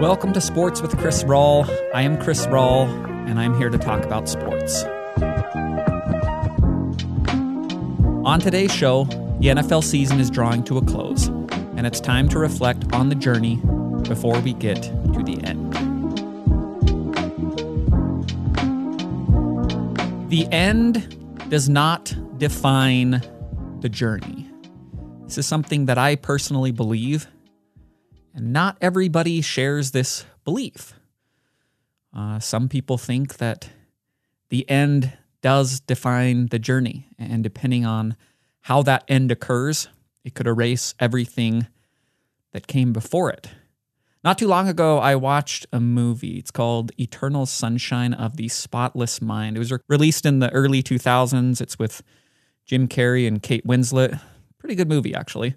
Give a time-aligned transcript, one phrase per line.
[0.00, 1.68] Welcome to Sports with Chris Rawl.
[1.94, 2.88] I am Chris Rawl,
[3.28, 4.82] and I'm here to talk about sports.
[8.24, 9.04] On today's show,
[9.38, 13.14] the NFL season is drawing to a close, and it's time to reflect on the
[13.14, 13.60] journey
[14.08, 15.72] before we get to the end.
[20.28, 23.22] The end does not define
[23.80, 24.50] the journey.
[25.22, 27.28] This is something that I personally believe
[28.34, 30.94] and not everybody shares this belief.
[32.14, 33.70] Uh, some people think that
[34.48, 38.16] the end does define the journey, and depending on
[38.62, 39.88] how that end occurs,
[40.24, 41.66] it could erase everything
[42.52, 43.50] that came before it.
[44.22, 46.38] Not too long ago, I watched a movie.
[46.38, 49.56] It's called Eternal Sunshine of the Spotless Mind.
[49.56, 51.60] It was re- released in the early 2000s.
[51.60, 52.02] It's with
[52.64, 54.18] Jim Carrey and Kate Winslet.
[54.56, 55.56] Pretty good movie, actually.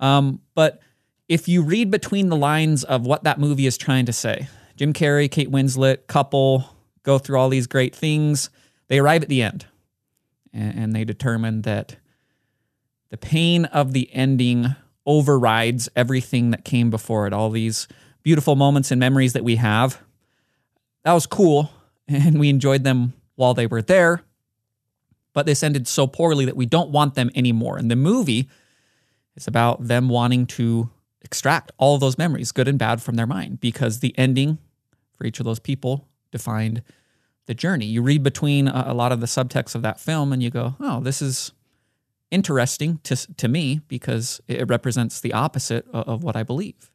[0.00, 0.80] Um, but
[1.28, 4.92] if you read between the lines of what that movie is trying to say, Jim
[4.92, 6.64] Carrey, Kate Winslet, couple
[7.02, 8.50] go through all these great things.
[8.88, 9.66] They arrive at the end
[10.52, 11.96] and, they determine that
[13.10, 14.74] the pain of the ending
[15.06, 17.32] overrides everything that came before it.
[17.32, 17.88] All these
[18.22, 20.02] beautiful moments and memories that we have.
[21.04, 21.70] That was cool
[22.08, 24.22] and we enjoyed them while they were there.
[25.32, 27.78] But this ended so poorly that we don't want them anymore.
[27.78, 28.48] And the movie
[29.36, 30.90] is about them wanting to
[31.22, 34.58] extract all those memories, good and bad, from their mind because the ending
[35.14, 36.82] for each of those people defined
[37.46, 37.86] the journey.
[37.86, 41.00] You read between a, lot of the subtext of that film and you go, oh,
[41.00, 41.52] this is
[42.30, 46.90] interesting to, to me because it represents the opposite of, of what I believe.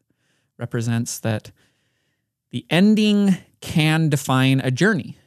[0.58, 1.52] Represents that
[2.52, 5.18] the ending can define a journey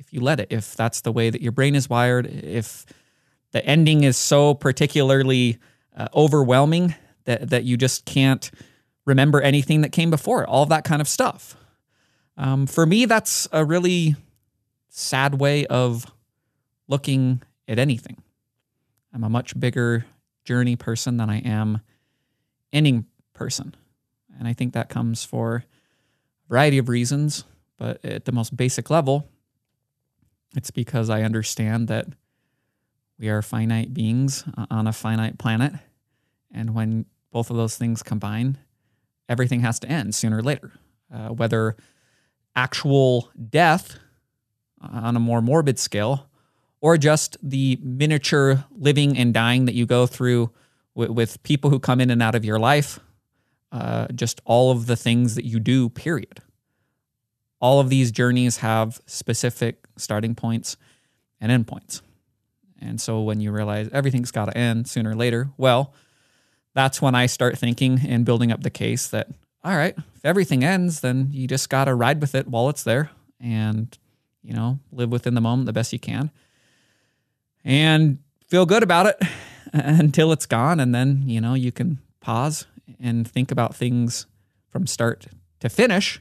[0.00, 2.86] if you let it, if that's the way that your brain is wired, if
[3.52, 5.58] the ending is so particularly
[5.96, 8.50] uh, overwhelming that that you just can't
[9.06, 11.56] remember anything that came before it, all that kind of stuff.
[12.36, 14.16] Um, for me, that's a really
[14.88, 16.06] sad way of
[16.88, 18.16] looking at anything.
[19.12, 20.06] I'm a much bigger
[20.44, 21.80] journey person than I am
[22.72, 23.74] ending person.
[24.38, 27.44] And I think that comes for a variety of reasons,
[27.76, 29.28] but at the most basic level,
[30.56, 32.06] it's because I understand that
[33.18, 35.74] we are finite beings on a finite planet.
[36.52, 38.58] And when both of those things combine,
[39.28, 40.72] everything has to end sooner or later.
[41.12, 41.76] Uh, whether
[42.54, 43.98] actual death
[44.80, 46.26] on a more morbid scale,
[46.80, 50.50] or just the miniature living and dying that you go through
[50.94, 52.98] with, with people who come in and out of your life,
[53.72, 56.40] uh, just all of the things that you do, period.
[57.60, 60.76] All of these journeys have specific starting points
[61.40, 62.00] and endpoints.
[62.80, 65.92] And so when you realize everything's got to end sooner or later, well,
[66.74, 69.28] that's when I start thinking and building up the case that,
[69.64, 72.84] all right, if everything ends, then you just got to ride with it while it's
[72.84, 73.10] there
[73.40, 73.96] and,
[74.42, 76.30] you know, live within the moment the best you can
[77.64, 79.20] and feel good about it
[79.72, 80.80] until it's gone.
[80.80, 82.66] And then, you know, you can pause
[82.98, 84.26] and think about things
[84.68, 85.26] from start
[85.60, 86.20] to finish.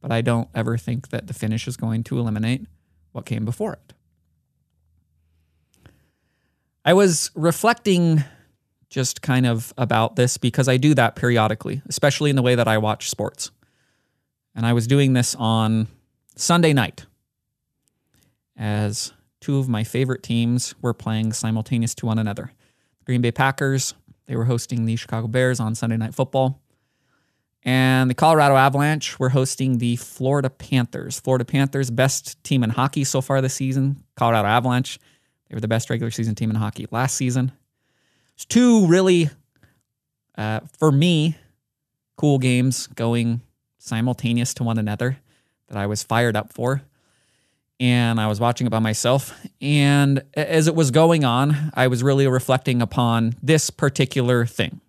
[0.00, 2.66] But I don't ever think that the finish is going to eliminate
[3.12, 3.92] what came before it.
[6.84, 8.24] I was reflecting
[8.94, 12.68] just kind of about this because I do that periodically, especially in the way that
[12.68, 13.50] I watch sports.
[14.54, 15.88] And I was doing this on
[16.36, 17.04] Sunday night
[18.56, 22.52] as two of my favorite teams were playing simultaneous to one another.
[23.00, 23.94] The Green Bay Packers,
[24.26, 26.62] they were hosting the Chicago Bears on Sunday Night Football.
[27.64, 31.18] And the Colorado Avalanche were hosting the Florida Panthers.
[31.18, 34.04] Florida Panthers, best team in hockey so far this season.
[34.14, 35.00] Colorado Avalanche,
[35.48, 37.50] they were the best regular season team in hockey last season.
[38.34, 39.30] It's two really,
[40.36, 41.36] uh, for me,
[42.16, 43.40] cool games going
[43.78, 45.18] simultaneous to one another
[45.68, 46.82] that I was fired up for.
[47.80, 49.34] And I was watching it by myself.
[49.60, 54.80] And as it was going on, I was really reflecting upon this particular thing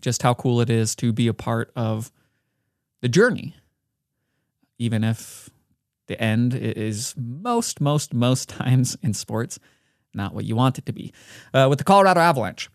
[0.00, 2.10] just how cool it is to be a part of
[3.00, 3.54] the journey,
[4.78, 5.50] even if
[6.06, 9.58] the end is most, most, most times in sports
[10.14, 11.12] not what you want it to be.
[11.52, 12.68] Uh, with the Colorado Avalanche,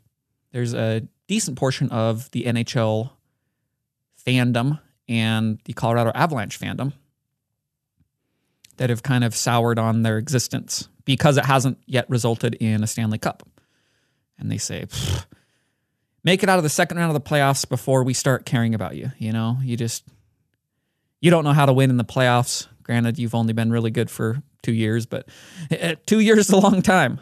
[0.52, 3.12] there's a decent portion of the NHL
[4.26, 6.94] fandom and the Colorado Avalanche fandom
[8.78, 12.88] that have kind of soured on their existence because it hasn't yet resulted in a
[12.88, 13.48] Stanley Cup.
[14.38, 14.86] And they say,
[16.24, 18.96] make it out of the second round of the playoffs before we start caring about
[18.96, 19.12] you.
[19.18, 20.04] You know, you just,
[21.22, 22.68] you don't know how to win in the playoffs.
[22.86, 25.28] Granted, you've only been really good for two years, but
[25.72, 27.20] uh, two years is a long time.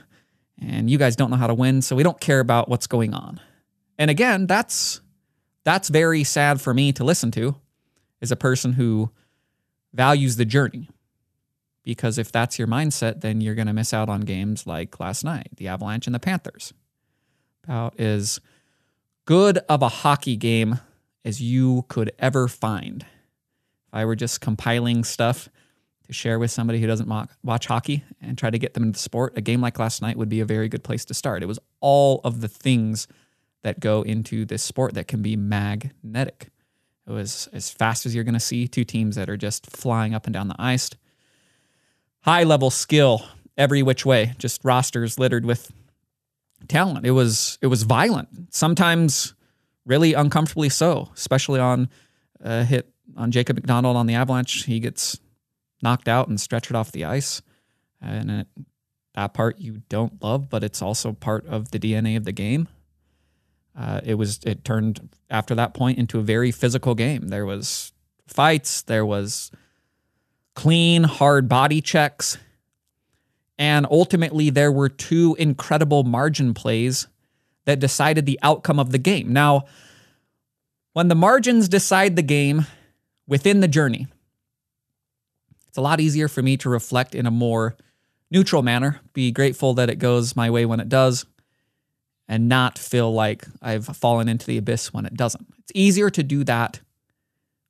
[0.61, 3.13] And you guys don't know how to win, so we don't care about what's going
[3.13, 3.39] on.
[3.97, 5.01] And again, that's
[5.63, 7.55] that's very sad for me to listen to
[8.21, 9.09] as a person who
[9.93, 10.89] values the journey.
[11.83, 15.23] Because if that's your mindset, then you're going to miss out on games like last
[15.23, 16.73] night, the Avalanche and the Panthers.
[17.63, 18.39] About as
[19.25, 20.79] good of a hockey game
[21.23, 23.03] as you could ever find.
[23.87, 25.49] If I were just compiling stuff
[26.13, 27.09] share with somebody who doesn't
[27.43, 30.17] watch hockey and try to get them into the sport, a game like last night
[30.17, 31.43] would be a very good place to start.
[31.43, 33.07] It was all of the things
[33.63, 36.49] that go into this sport that can be magnetic.
[37.07, 40.13] It was as fast as you're going to see two teams that are just flying
[40.13, 40.89] up and down the ice.
[42.21, 43.25] High level skill
[43.57, 45.71] every which way, just rosters littered with
[46.67, 47.05] talent.
[47.05, 48.53] It was it was violent.
[48.53, 49.33] Sometimes
[49.85, 51.89] really uncomfortably so, especially on
[52.39, 54.63] a hit on Jacob MacDonald on the Avalanche.
[54.63, 55.19] He gets
[55.83, 57.41] knocked out and stretchered off the ice.
[58.01, 58.47] And it,
[59.13, 62.67] that part you don't love, but it's also part of the DNA of the game.
[63.77, 67.29] Uh, it was it turned after that point into a very physical game.
[67.29, 67.91] There was
[68.27, 69.51] fights, there was
[70.55, 72.37] clean, hard body checks,
[73.57, 77.07] and ultimately there were two incredible margin plays
[77.65, 79.33] that decided the outcome of the game.
[79.33, 79.65] Now,
[80.93, 82.67] when the margins decide the game
[83.27, 84.07] within the journey,
[85.73, 87.75] it's a lot easier for me to reflect in a more
[88.29, 91.25] neutral manner, be grateful that it goes my way when it does,
[92.27, 95.47] and not feel like I've fallen into the abyss when it doesn't.
[95.57, 96.79] It's easier to do that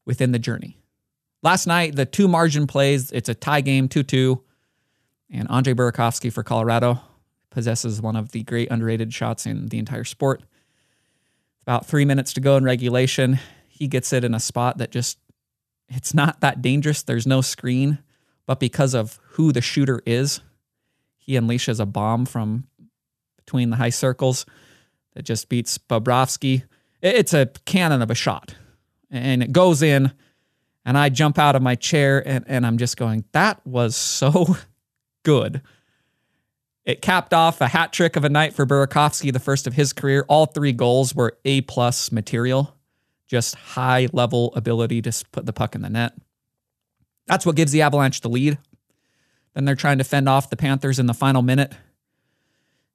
[0.05, 0.77] within the journey.
[1.43, 4.43] Last night, the two margin plays, it's a tie game, 2 2,
[5.31, 6.99] and Andre Burakovsky for Colorado
[7.51, 10.43] possesses one of the great underrated shots in the entire sport.
[11.61, 13.39] About three minutes to go in regulation.
[13.69, 15.19] He gets it in a spot that just
[15.89, 17.03] it's not that dangerous.
[17.03, 17.99] There's no screen,
[18.45, 20.41] but because of who the shooter is,
[21.17, 22.67] he unleashes a bomb from
[23.37, 24.45] between the high circles
[25.13, 26.63] that just beats Bobrovsky.
[27.01, 28.55] It's a cannon of a shot,
[29.11, 30.11] and it goes in.
[30.85, 34.57] And I jump out of my chair and, and I'm just going, that was so
[35.23, 35.61] good.
[36.83, 39.93] It capped off a hat trick of a night for Burakovsky, the first of his
[39.93, 40.25] career.
[40.27, 42.75] All three goals were A plus material
[43.33, 46.13] just high level ability to put the puck in the net.
[47.25, 48.59] That's what gives the Avalanche the lead.
[49.55, 51.73] Then they're trying to fend off the Panthers in the final minute.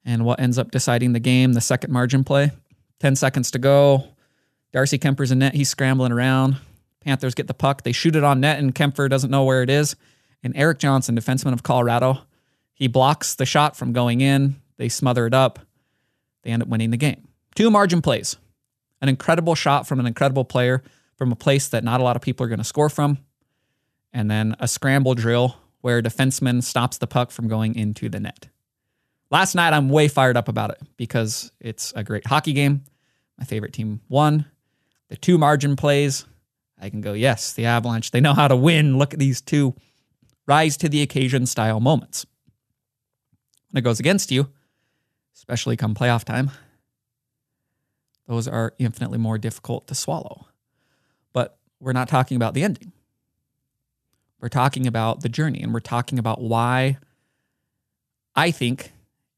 [0.05, 2.51] And what ends up deciding the game, the second margin play.
[3.01, 4.05] 10 seconds to go.
[4.71, 5.55] Darcy Kuemper's in net.
[5.55, 6.55] He's scrambling around.
[7.01, 7.83] Panthers get the puck.
[7.83, 9.97] They shoot it on net, and Kuemper doesn't know where it is.
[10.41, 12.19] And Erik Johnson, defenseman of Colorado,
[12.73, 14.61] he blocks the shot from going in.
[14.77, 15.59] They smother it up.
[16.43, 17.27] They end up winning the game.
[17.55, 18.37] Two margin plays
[19.01, 20.83] an incredible shot from an incredible player
[21.17, 23.19] from a place that not a lot of people are going to score from.
[24.13, 28.19] And then a scramble drill where a defenseman stops the puck from going into the
[28.19, 28.47] net.
[29.29, 32.83] Last night, I'm way fired up about it because it's a great hockey game.
[33.37, 34.45] My favorite team won.
[35.09, 36.25] The two margin plays,
[36.79, 38.97] I can go, yes, the Avalanche, they know how to win.
[38.97, 39.75] Look at these two
[40.47, 42.25] rise to the occasion style moments.
[43.69, 44.49] When it goes against you,
[45.35, 46.49] especially come playoff time,
[48.29, 50.45] those are infinitely more difficult to swallow.
[51.33, 52.91] But we're not talking about the ending.
[54.39, 56.99] We're talking about the journey and we're talking about why
[58.35, 58.93] I think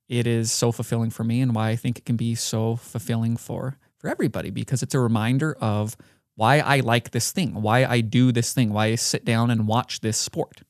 [0.10, 3.38] it is so fulfilling for me and why I think it can be so fulfilling
[3.38, 5.96] for for everybody because it's a reminder of
[6.36, 9.70] why I like this thing, why I do this thing, why I sit down and
[9.70, 10.64] watch this sport.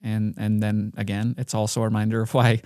[0.00, 2.62] And and then again, it's also a reminder of why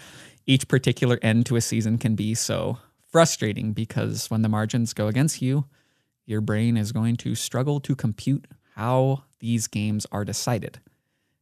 [0.47, 2.79] each particular end to a season can be so
[3.17, 5.65] frustrating because when the margins go against you,
[6.27, 10.81] your brain is going to struggle to compute how these games are decided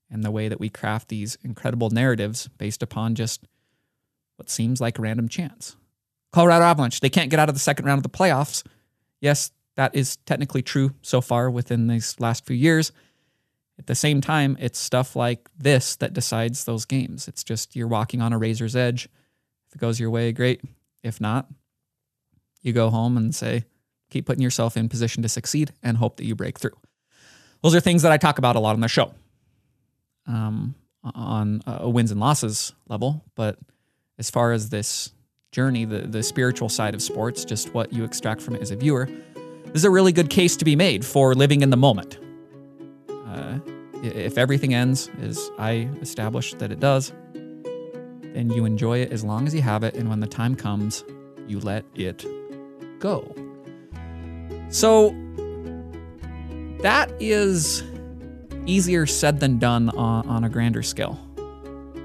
[0.08, 3.48] and the way that we craft these incredible narratives based upon just
[4.36, 5.74] what seems like random chance.
[6.30, 8.64] Colorado Avalanche, they can't get out of the second round of the playoffs.
[9.20, 12.92] Yes, that is technically true so far within these last few years.
[13.80, 17.26] At the same time, it's stuff like this that decides those games.
[17.26, 19.08] It's just you're walking on a razor's edge.
[19.66, 20.62] If it goes your way, great.
[21.02, 21.48] If not,
[22.64, 23.64] you go home and say,
[24.10, 26.76] keep putting yourself in position to succeed and hope that you break through.
[27.62, 29.14] Those are things that I talk about a lot on the show
[30.26, 33.24] um, on a wins and losses level.
[33.34, 33.58] But
[34.18, 35.12] as far as this
[35.52, 38.76] journey, the, the spiritual side of sports, just what you extract from it as a
[38.76, 39.06] viewer,
[39.66, 42.18] this is a really good case to be made for living in the moment.
[43.26, 43.58] Uh,
[44.02, 49.46] if everything ends as I established that it does, then you enjoy it as long
[49.46, 49.94] as you have it.
[49.96, 51.04] And when the time comes,
[51.46, 52.24] you let it
[53.04, 53.34] go.
[54.70, 55.14] So
[56.80, 57.84] that is
[58.64, 61.14] easier said than done on, on a grander scale.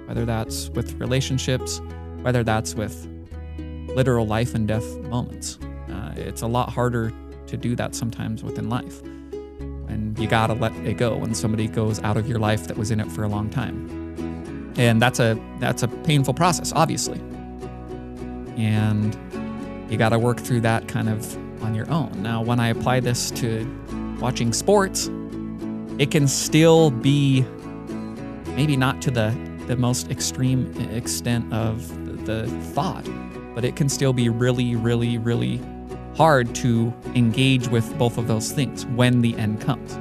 [0.08, 1.80] Whether that's with relationships,
[2.22, 3.08] whether that's with
[3.96, 5.58] literal life and death moments.
[5.90, 7.14] Uh, it's a lot harder
[7.48, 9.02] to do that sometimes within life.
[9.88, 12.92] And you gotta let it go when somebody goes out of your life that was
[12.92, 14.74] in it for a long time.
[14.78, 17.20] And that's a that's a painful process, obviously.
[18.58, 19.18] And
[19.90, 22.22] you gotta work through that kind of on your own.
[22.22, 23.68] Now, when I apply this to
[24.20, 25.10] watching sports,
[25.98, 27.42] it can still be
[28.56, 29.36] maybe not to the
[29.68, 31.88] the most extreme extent of
[32.26, 33.08] the thought,
[33.54, 35.62] but it can still be really, really, really
[36.16, 39.98] hard to engage with both of those things when the end comes.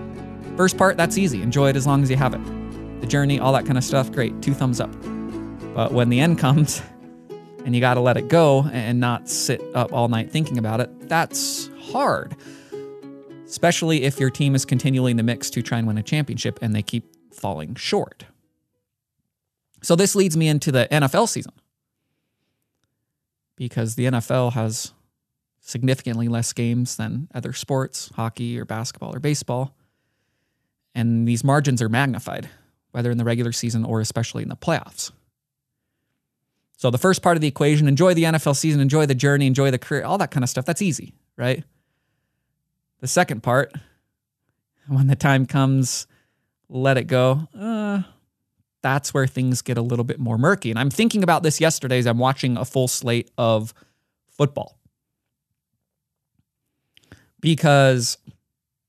[0.56, 1.42] First part, that's easy.
[1.42, 3.00] Enjoy it as long as you have it.
[3.02, 4.40] The journey, all that kind of stuff, great.
[4.40, 4.90] Two thumbs up.
[5.74, 6.80] But when the end comes
[7.64, 10.80] and you got to let it go and not sit up all night thinking about
[10.80, 12.36] it, that's hard.
[13.46, 16.58] Especially if your team is continually in the mix to try and win a championship
[16.62, 18.24] and they keep falling short.
[19.82, 21.52] So this leads me into the NFL season.
[23.56, 24.92] Because the NFL has
[25.60, 29.74] significantly less games than other sports, hockey or basketball or baseball
[30.98, 32.48] and these margins are magnified,
[32.90, 35.12] whether in the regular season or especially in the playoffs.
[36.78, 39.72] So the first part of the equation, enjoy the NFL season, enjoy the journey, enjoy
[39.72, 41.64] the career, all that kind of stuff, that's easy, right?
[43.00, 43.72] The second part,
[44.86, 46.06] when the time comes,
[46.68, 47.48] let it go.
[47.52, 48.02] Uh,
[48.80, 50.70] that's where things get a little bit more murky.
[50.70, 53.74] And I'm thinking about this yesterday as I'm watching a full slate of
[54.28, 54.78] football.
[57.40, 58.18] Because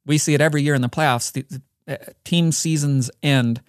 [0.05, 1.31] we see it every year in the playoffs.
[1.31, 3.61] The, uh, team seasons end,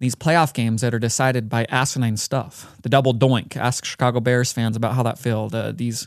[0.00, 2.76] these playoff games that are decided by asinine stuff.
[2.82, 3.56] The double doink.
[3.56, 5.54] Ask Chicago Bears fans about how that felt.
[5.54, 6.06] Uh, these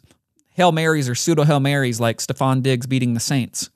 [0.51, 3.69] Hail Marys or pseudo Hail Marys like Stefon Diggs beating the Saints.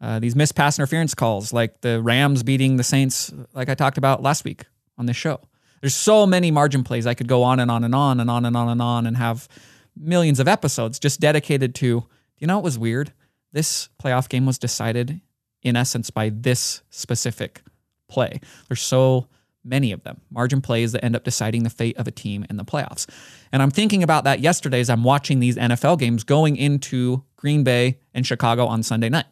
[0.00, 3.98] Uh, these missed pass interference calls like the Rams beating the Saints, like I talked
[3.98, 4.64] about last week
[4.98, 5.40] on this show.
[5.80, 7.06] There's so many margin plays.
[7.06, 9.16] I could go on and on and on and on and on and on and
[9.16, 9.48] have
[9.96, 12.06] millions of episodes just dedicated to,
[12.38, 13.12] you know, it was weird.
[13.52, 15.20] This playoff game was decided
[15.62, 17.62] in essence by this specific
[18.08, 18.40] play.
[18.68, 19.28] There's so
[19.66, 22.56] many of them, margin plays that end up deciding the fate of a team in
[22.56, 23.08] the playoffs.
[23.52, 27.64] And I'm thinking about that yesterday as I'm watching these NFL games going into Green
[27.64, 29.26] Bay and Chicago on Sunday night,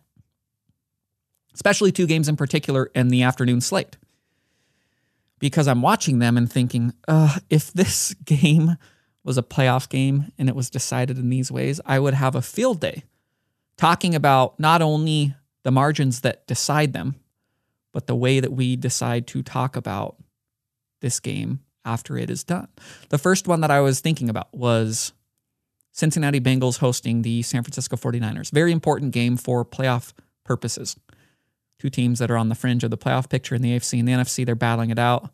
[1.55, 3.97] especially two games in particular in the afternoon slate.
[5.39, 8.77] Because I'm watching them and thinking, uh, if this game
[9.23, 12.43] was a playoff game and it was decided in these ways, I would have a
[12.43, 13.05] field day
[13.77, 17.17] talking about not only the margins that decide them,
[17.95, 20.17] but the way that we decide to talk about
[21.01, 22.69] this game after it is done.
[23.09, 25.13] The first one that I was thinking about was
[25.93, 28.51] Cincinnati Bengals hosting the San Francisco 49ers.
[28.51, 30.13] Very important game for playoff
[30.45, 30.97] purposes.
[31.79, 34.09] Two teams that are on the fringe of the playoff picture in the AFC and
[34.09, 35.31] the NFC, they're battling it out.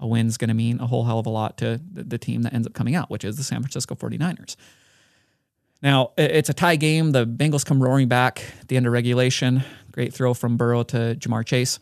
[0.00, 2.54] A win's going to mean a whole hell of a lot to the team that
[2.54, 4.56] ends up coming out, which is the San Francisco 49ers.
[5.82, 7.12] Now, it's a tie game.
[7.12, 9.62] The Bengals come roaring back at the end of regulation.
[9.92, 11.78] Great throw from Burrow to Ja'Marr Chase.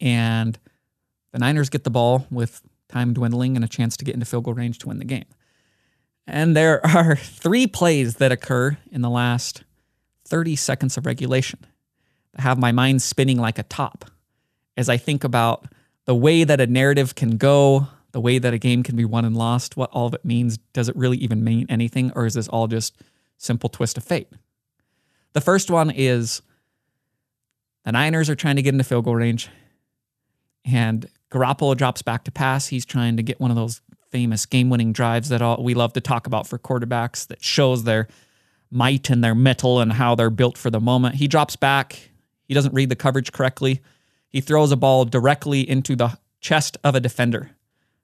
[0.00, 0.58] And
[1.32, 4.44] the Niners get the ball with time dwindling and a chance to get into field
[4.44, 5.26] goal range to win the game.
[6.26, 9.64] And there are three plays that occur in the last
[10.26, 11.60] 30 seconds of regulation
[12.32, 14.04] that have my mind spinning like a top
[14.76, 15.66] as I think about
[16.04, 19.24] the way that a narrative can go, the way that a game can be won
[19.24, 20.58] and lost, what all of it means.
[20.72, 22.96] Does it really even mean anything, or is this all just
[23.36, 24.28] simple twist of fate?
[25.32, 26.42] The first one is
[27.84, 29.48] the Niners are trying to get into field goal range,
[30.66, 32.66] and Garoppolo drops back to pass.
[32.68, 33.80] He's trying to get one of those
[34.10, 38.08] famous game-winning drives that all we love to talk about for quarterbacks that shows their
[38.70, 41.16] might and their mettle and how they're built for the moment.
[41.16, 42.10] He drops back.
[42.44, 43.80] He doesn't read the coverage correctly.
[44.28, 47.50] He throws a ball directly into the chest of a defender.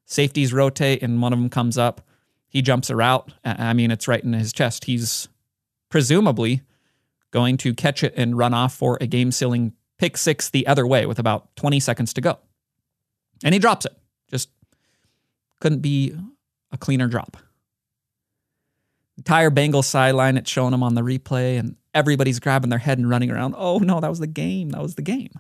[0.05, 2.01] Safeties rotate and one of them comes up.
[2.49, 3.33] He jumps a route.
[3.45, 4.85] I mean, it's right in his chest.
[4.85, 5.29] He's
[5.89, 6.63] presumably
[7.31, 10.87] going to catch it and run off for a game sealing pick six the other
[10.87, 12.39] way with about 20 seconds to go.
[13.45, 13.97] And he drops it.
[14.31, 14.49] Just
[15.61, 16.15] couldn't be
[16.71, 17.37] a cleaner drop.
[19.19, 23.09] Entire Bengals sideline, it's showing him on the replay, and everybody's grabbing their head and
[23.09, 23.55] running around.
[23.57, 24.71] Oh no, that was the game.
[24.71, 25.33] That was the game.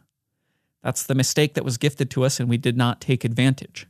[0.82, 3.86] That's the mistake that was gifted to us, and we did not take advantage.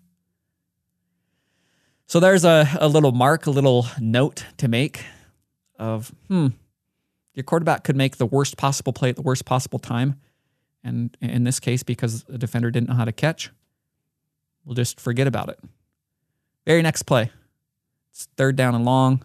[2.06, 5.04] So there's a, a little mark, a little note to make
[5.78, 6.48] of, hmm,
[7.34, 10.20] your quarterback could make the worst possible play at the worst possible time.
[10.84, 13.50] And in this case, because the defender didn't know how to catch,
[14.64, 15.58] we'll just forget about it.
[16.66, 17.30] Very next play.
[18.10, 19.24] It's third down and long.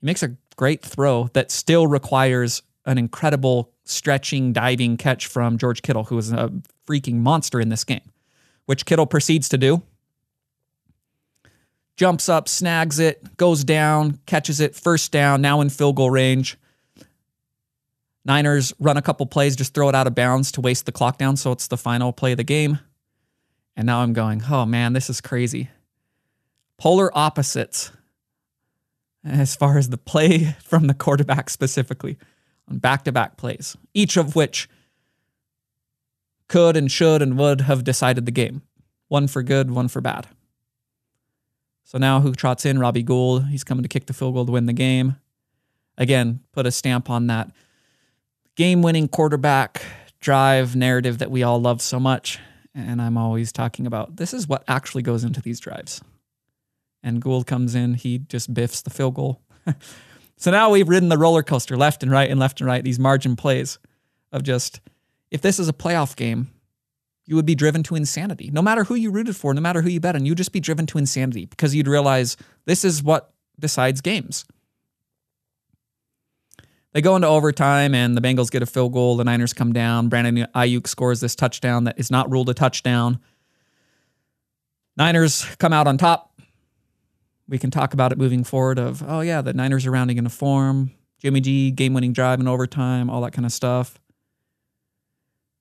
[0.00, 5.82] He makes a great throw that still requires an incredible stretching, diving catch from George
[5.82, 6.52] Kittle, who is a
[6.86, 8.12] freaking monster in this game,
[8.66, 9.82] which Kittle proceeds to do
[11.96, 16.58] jumps up, snags it, goes down, catches it, first down, now in field goal range.
[18.24, 21.18] Niners run a couple plays, just throw it out of bounds to waste the clock
[21.18, 21.36] down.
[21.36, 22.78] So it's the final play of the game.
[23.76, 25.70] And now I'm going, oh man, this is crazy.
[26.78, 27.92] Polar opposites
[29.24, 32.18] as far as the play from the quarterback specifically
[32.68, 34.68] on back to back plays, each of which
[36.48, 38.62] could and should and would have decided the game.
[39.08, 40.28] One for good, one for bad.
[41.84, 42.78] So now who trots in?
[42.78, 43.48] Robbie Gould.
[43.48, 45.16] He's coming to kick the field goal to win the game.
[45.98, 47.50] Again, put a stamp on that
[48.56, 49.82] game winning quarterback
[50.20, 52.38] drive narrative that we all love so much.
[52.74, 56.00] And I'm always talking about this is what actually goes into these drives.
[57.02, 59.40] And Gould comes in, he just biffs the field goal.
[60.36, 62.98] so now we've ridden the roller coaster left and right and left and right, these
[62.98, 63.78] margin plays
[64.30, 64.80] of just,
[65.30, 66.50] if this is a playoff game,
[67.26, 68.50] you would be driven to insanity.
[68.52, 70.60] No matter who you rooted for, no matter who you bet on, you'd just be
[70.60, 74.44] driven to insanity because you'd realize this is what decides games.
[76.92, 79.16] They go into overtime and the Bengals get a field goal.
[79.16, 80.08] The Niners come down.
[80.08, 83.18] Brandon Aiyuk scores this touchdown that is not ruled a touchdown.
[84.96, 86.38] Niners come out on top.
[87.48, 90.30] We can talk about it moving forward of, oh, yeah, the Niners are rounding into
[90.30, 90.92] form.
[91.18, 93.98] Jimmy G, game winning drive in overtime, all that kind of stuff.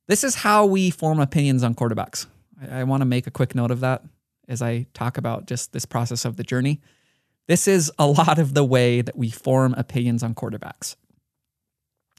[0.07, 2.25] This is how we form opinions on quarterbacks.
[2.61, 4.03] I, I want to make a quick note of that
[4.47, 6.81] as I talk about just this process of the journey.
[7.47, 10.95] This is a lot of the way that we form opinions on quarterbacks.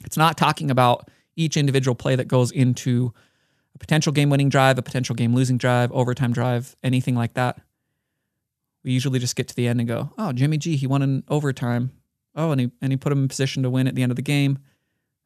[0.05, 3.13] It's not talking about each individual play that goes into
[3.75, 7.59] a potential game winning drive, a potential game losing drive, overtime drive, anything like that.
[8.85, 11.23] We usually just get to the end and go, oh, Jimmy G, he won in
[11.29, 11.93] overtime.
[12.35, 14.17] Oh, and he, and he put him in position to win at the end of
[14.17, 14.59] the game.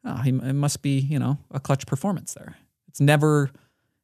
[0.05, 2.55] Oh, he, it must be, you know, a clutch performance there.
[2.87, 3.49] It's never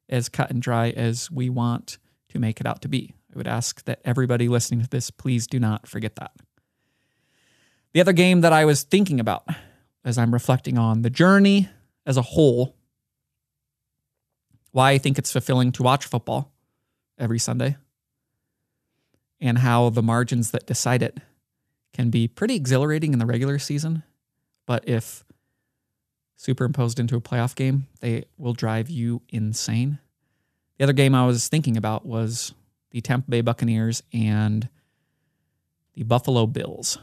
[0.08, 1.98] as cut and dry as we want
[2.30, 3.14] to make it out to be.
[3.32, 6.32] I would ask that everybody listening to this, please do not forget that.
[7.92, 9.46] The other game that I was thinking about
[10.04, 11.68] as I'm reflecting on the journey
[12.04, 12.76] as a whole,
[14.72, 16.52] why I think it's fulfilling to watch football
[17.18, 17.76] every Sunday,
[19.40, 21.18] and how the margins that decide it
[21.92, 24.02] can be pretty exhilarating in the regular season.
[24.66, 25.24] But if
[26.36, 29.98] superimposed into a playoff game, they will drive you insane.
[30.78, 32.52] The other game I was thinking about was
[32.90, 34.68] the Tampa Bay Buccaneers and
[35.94, 36.98] the Buffalo Bills.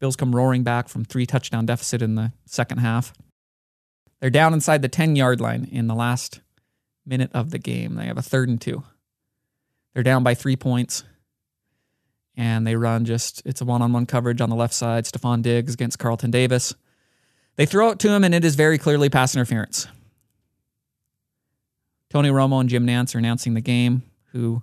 [0.00, 3.12] Bills come roaring back from three touchdown deficit in the second half.
[4.20, 6.40] They're down inside the 10 yard line in the last
[7.06, 7.94] minute of the game.
[7.94, 8.82] They have a third and two.
[9.94, 11.04] They're down by three points.
[12.36, 15.04] And they run just, it's a one on one coverage on the left side.
[15.04, 16.74] Stefon Diggs against Carlton Davis.
[17.56, 19.86] They throw it to him, and it is very clearly pass interference.
[22.08, 24.62] Tony Romo and Jim Nantz are announcing the game, who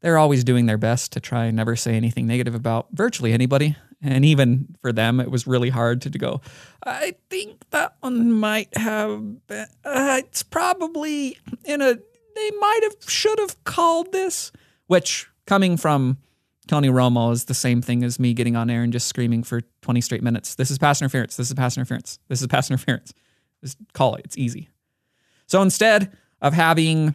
[0.00, 3.76] they're always doing their best to try and never say anything negative about virtually anybody.
[4.04, 6.42] And even for them, it was really hard to, to go,
[6.84, 13.10] I think that one might have been, uh, it's probably in a, they might have,
[13.10, 14.52] should have called this,
[14.88, 16.18] which coming from
[16.66, 19.62] Tony Romo is the same thing as me getting on air and just screaming for
[19.82, 20.54] 20 straight minutes.
[20.54, 21.36] This is pass interference.
[21.36, 22.18] This is pass interference.
[22.28, 23.14] This is pass interference.
[23.62, 24.22] Just call it.
[24.24, 24.68] It's easy.
[25.46, 27.14] So instead of having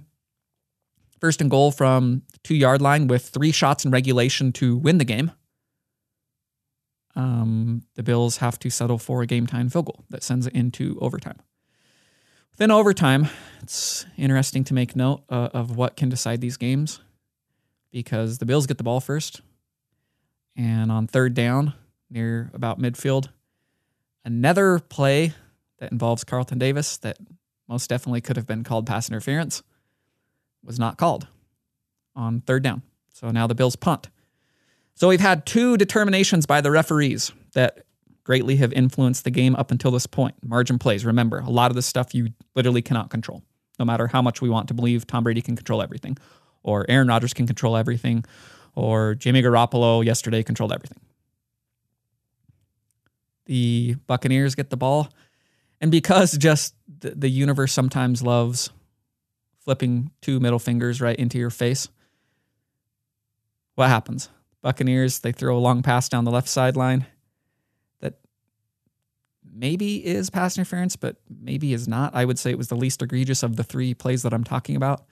[1.19, 5.05] first and goal from two yard line with three shots in regulation to win the
[5.05, 5.31] game,
[7.15, 10.53] um, the Bills have to settle for a game time field goal that sends it
[10.53, 11.39] into overtime.
[12.51, 13.29] Within overtime,
[13.61, 16.99] it's interesting to make note uh, of what can decide these games
[17.91, 19.41] because the Bills get the ball first.
[20.55, 21.73] And on third down,
[22.09, 23.29] near about midfield,
[24.25, 25.33] another play
[25.77, 27.17] that involves Carlton Davis that
[27.67, 29.63] most definitely could have been called pass interference
[30.63, 31.27] was not called
[32.15, 32.81] on third down.
[33.13, 34.09] So now the Bills punt.
[34.99, 37.85] So we've had two determinations by the referees that
[38.25, 40.35] greatly have influenced the game up until this point.
[40.43, 41.05] Margin plays.
[41.05, 43.41] Remember, a lot of this stuff you literally cannot control.
[43.79, 46.17] No matter how much we want to believe Tom Brady can control everything,
[46.63, 48.25] or Aaron Rodgers can control everything,
[48.75, 50.99] or Jimmy Garoppolo yesterday controlled everything.
[53.45, 55.07] The Buccaneers get the ball.
[55.79, 58.69] And because just the, the universe sometimes loves
[59.61, 61.87] flipping two middle fingers right into your face,
[63.75, 64.27] what happens?
[64.61, 67.05] Buccaneers, they throw a long pass down the left sideline
[68.01, 68.15] that
[69.53, 72.13] maybe is pass interference, but maybe is not.
[72.13, 74.75] I would say it was the least egregious of the three plays that I'm talking
[74.75, 75.05] about.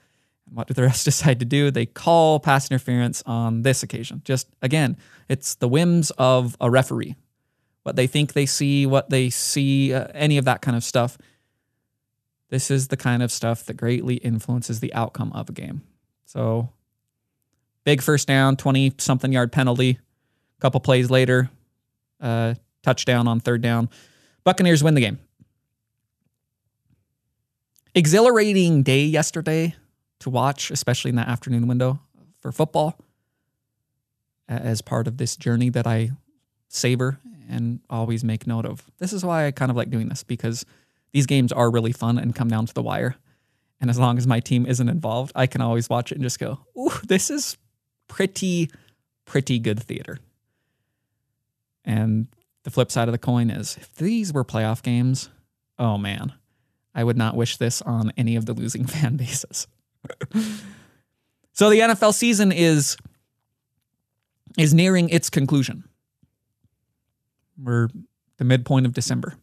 [0.46, 1.70] And what do the rest decide to do?
[1.70, 4.22] They call pass interference on this occasion.
[4.24, 4.96] Just again,
[5.28, 7.16] it's the whims of a referee.
[7.84, 11.16] What they think they see, what they see, uh, any of that kind of stuff.
[12.50, 15.82] This is the kind of stuff that greatly influences the outcome of a game.
[16.26, 16.70] So
[17.88, 19.92] Big first down, 20 something yard penalty.
[19.92, 21.48] A couple plays later,
[22.20, 23.88] uh, touchdown on third down.
[24.44, 25.18] Buccaneers win the game.
[27.94, 29.74] exhilarating day yesterday
[30.18, 31.98] to watch, especially in that afternoon window
[32.36, 32.98] for football,
[34.46, 36.10] as part of this journey that I
[36.68, 38.84] savor and always make note of.
[38.98, 40.66] This is why I kind of like doing this because
[41.12, 43.16] these games are really fun and come down to the wire.
[43.80, 46.38] And as long as my team isn't involved, I can always watch it and just
[46.38, 47.56] go, ooh, this is
[48.08, 48.70] pretty,
[49.24, 50.18] pretty good theater.
[51.84, 52.26] And
[52.64, 55.30] the flip side of the coin is if these were playoff games,
[55.78, 56.32] oh man,
[56.94, 59.66] I would not wish this on any of the losing fan bases.
[61.52, 62.96] so the NFL season is
[64.56, 65.84] is nearing its conclusion.
[67.56, 67.88] We're
[68.38, 69.34] the midpoint of December.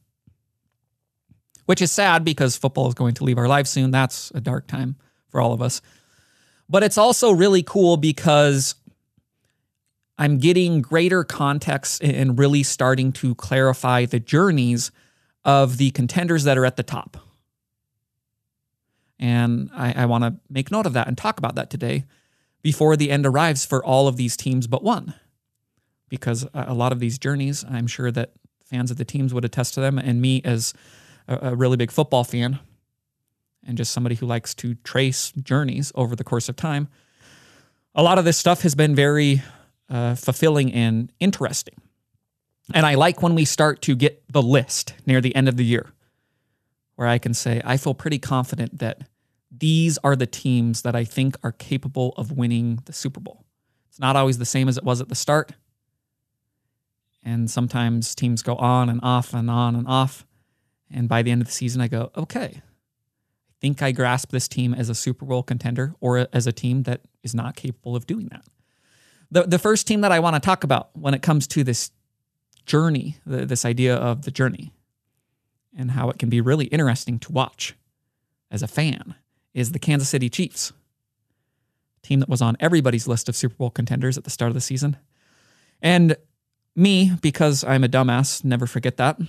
[1.65, 3.91] Which is sad because football is going to leave our lives soon.
[3.91, 4.97] That's a dark time
[5.29, 5.81] for all of us.
[6.69, 8.75] But it's also really cool because
[10.17, 14.91] I'm getting greater context and really starting to clarify the journeys
[15.43, 17.17] of the contenders that are at the top.
[19.19, 22.05] And I, I want to make note of that and talk about that today
[22.61, 25.13] before the end arrives for all of these teams but one.
[26.09, 29.73] Because a lot of these journeys, I'm sure that fans of the teams would attest
[29.73, 29.97] to them.
[29.97, 30.73] And me, as
[31.27, 32.59] a, a really big football fan
[33.65, 36.87] and just somebody who likes to trace journeys over the course of time,
[37.93, 39.41] a lot of this stuff has been very
[39.89, 41.75] uh, fulfilling and interesting.
[42.73, 45.65] And I like when we start to get the list near the end of the
[45.65, 45.91] year,
[46.95, 49.07] where I can say, I feel pretty confident that
[49.55, 53.45] these are the teams that I think are capable of winning the Super Bowl.
[53.89, 55.53] It's not always the same as it was at the start.
[57.23, 60.25] And sometimes teams go on and off and on and off.
[60.91, 62.61] And by the end of the season, I go, okay,
[63.65, 67.01] think I grasp this team as a Super Bowl contender or as a team that
[67.23, 68.45] is not capable of doing that.
[69.31, 71.89] The, the first team that I want to talk about when it comes to this
[72.67, 74.71] journey, the, this idea of the journey,
[75.75, 77.75] and how it can be really interesting to watch
[78.51, 79.15] as a fan,
[79.55, 80.71] is the Kansas City Chiefs.
[82.03, 84.61] Team that was on everybody's list of Super Bowl contenders at the start of the
[84.61, 84.95] season.
[85.81, 86.17] And
[86.75, 89.19] me, because I'm a dumbass, never forget that.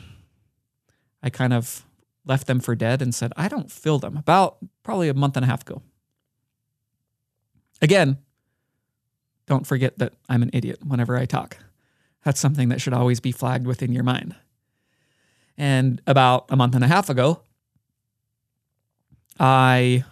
[1.23, 1.86] I kind of
[2.27, 4.17] left them for dead and said, I don't feel them.
[4.17, 5.81] About probably a month and a half ago.
[7.81, 8.19] Again,
[9.47, 11.57] don't forget that I'm an idiot whenever I talk.
[12.25, 14.35] That's something that should always be flagged within your mind.
[15.57, 17.41] And about a month and a half ago,
[19.39, 20.05] I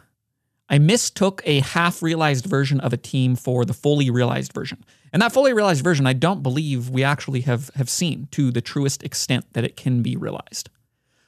[0.68, 4.84] I mistook a half realized version of a team for the fully realized version.
[5.12, 8.62] And that fully realized version, I don't believe we actually have, have seen to the
[8.62, 10.70] truest extent that it can be realized.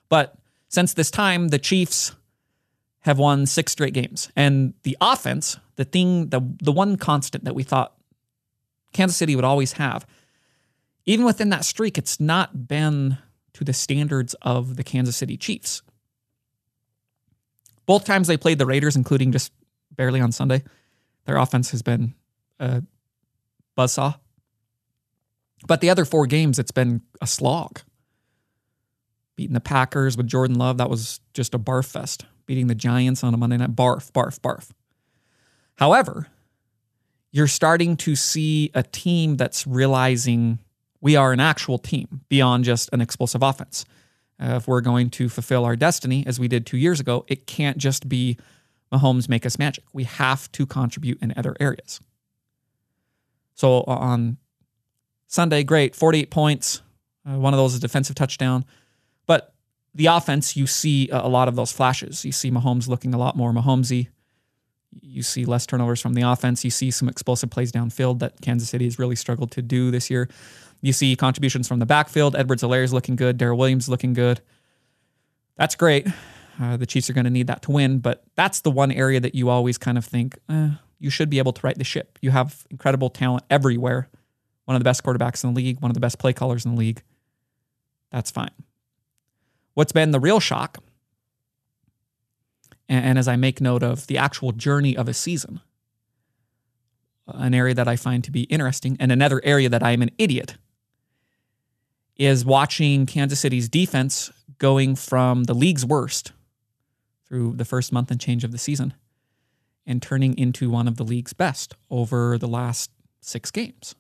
[0.09, 0.37] But
[0.77, 2.15] since this time, the Chiefs
[3.01, 4.31] have won six straight games.
[4.37, 7.95] And the offense, the thing, the, the one constant that we thought
[8.93, 10.07] Kansas City would always have.
[11.07, 13.17] Even within that streak, it's not been
[13.55, 15.81] to the standards of the Kansas City Chiefs.
[17.87, 19.53] Both times they played the Raiders, including just
[19.93, 20.63] barely on Sunday,
[21.25, 22.13] their offense has been
[22.61, 22.83] a
[23.79, 24.17] buzzsaw.
[25.67, 27.81] But the other four games, it's been a slog.
[29.37, 32.25] Beating the Packers with Jordan Love, that was just a barf fest.
[32.47, 34.71] Beating the Giants on a Monday night, barf, barf, barf.
[35.77, 36.29] However,
[37.33, 40.59] you're starting to see a team that's realizing
[41.01, 43.85] we are an actual team beyond just an explosive offense.
[44.41, 47.47] Uh, if we're going to fulfill our destiny as we did two years ago, it
[47.47, 48.37] can't just be
[48.93, 49.85] Mahomes make us magic.
[49.93, 52.01] We have to contribute in other areas.
[53.55, 54.37] So on
[55.27, 56.83] Sunday, great, 48 points.
[57.29, 58.65] Uh, one of those is defensive touchdown.
[59.97, 62.23] The offense, you see a lot of those flashes.
[62.23, 64.09] You see Mahomes looking a lot more Mahomesy.
[65.01, 66.65] You see less turnovers from the offense.
[66.65, 70.11] You see some explosive plays downfield that Kansas City has really struggled to do this
[70.11, 70.29] year.
[70.83, 72.37] You see contributions from the backfield.
[72.37, 73.39] Edwards-Helaire is looking good.
[73.39, 74.43] Darrel Williams looking good.
[75.57, 76.07] That's great.
[76.61, 79.19] Uh, the Chiefs are going to need that to win, but that's the one area
[79.19, 82.19] that you always kind of think eh, you should be able to right the ship.
[82.21, 84.11] You have incredible talent everywhere.
[84.67, 86.75] One of the best quarterbacks in the league, one of the best play callers in
[86.75, 87.03] the league.
[88.11, 88.51] That's fine.
[89.77, 90.79] What's been the real shock
[92.89, 95.61] and as I make note of the actual journey of a season,
[97.27, 100.13] an area that I find to be interesting, and another area that I am an
[100.17, 100.55] idiot,
[102.17, 106.33] is watching Kansas City's defense going from the league's worst
[107.29, 108.95] through the first month and change of the season
[109.85, 113.95] and turning into one of the league's best over the last six games.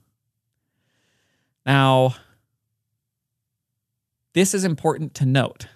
[1.66, 2.14] Now,
[4.36, 5.66] this is important to note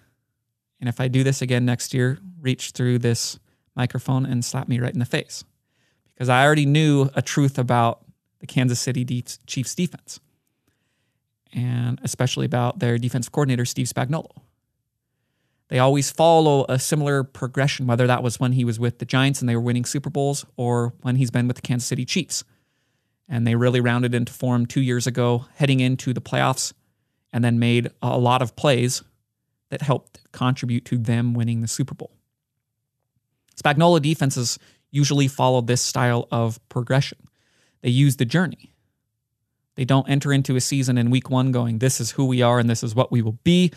[0.80, 3.38] and if I do this again next year, reach through this
[3.76, 5.44] microphone and slap me right in the face.
[6.14, 8.04] Because I already knew a truth about
[8.40, 9.04] the Kansas City
[9.46, 10.20] Chiefs defense,
[11.52, 14.30] and especially about their defense coordinator, Steve Spagnuolo.
[15.68, 19.40] they always follow a similar progression, whether that was when he was with the Giants
[19.40, 22.42] and they were winning Super Bowls or when he's been with the Kansas City Chiefs.
[23.28, 26.72] And they really rounded into form two years ago, heading into the playoffs,
[27.32, 29.02] and then made a lot of plays
[29.70, 32.10] that helped contribute to them winning the Super Bowl.
[33.62, 34.58] Spagnuolo defenses
[34.90, 37.18] usually follow this style of progression.
[37.82, 38.72] They use the journey.
[39.76, 42.58] They don't enter into a season in week one going, this is who we are
[42.58, 43.72] and this is what we will be.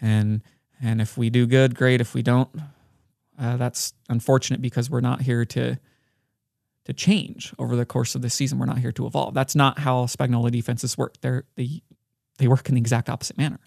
[0.00, 0.42] And
[0.82, 2.00] and if we do good, great.
[2.00, 2.50] If we don't,
[3.38, 5.78] uh, that's unfortunate because we're not here to
[6.84, 8.58] to change over the course of the season.
[8.58, 9.32] We're not here to evolve.
[9.34, 11.14] That's not how Spagnuolo defenses work.
[11.22, 11.82] They're, they
[12.38, 13.60] they work in the exact opposite manner.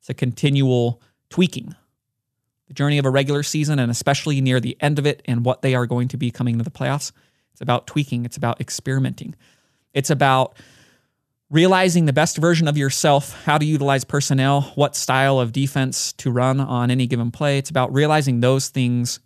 [0.00, 1.74] It's a continual tweaking.
[2.68, 5.62] The journey of a regular season, and especially near the end of it, and what
[5.62, 7.12] they are going to be coming into the playoffs.
[7.52, 8.24] It's about tweaking.
[8.24, 9.34] It's about experimenting.
[9.92, 10.56] It's about
[11.50, 16.30] realizing the best version of yourself, how to utilize personnel, what style of defense to
[16.30, 17.58] run on any given play.
[17.58, 19.20] It's about realizing those things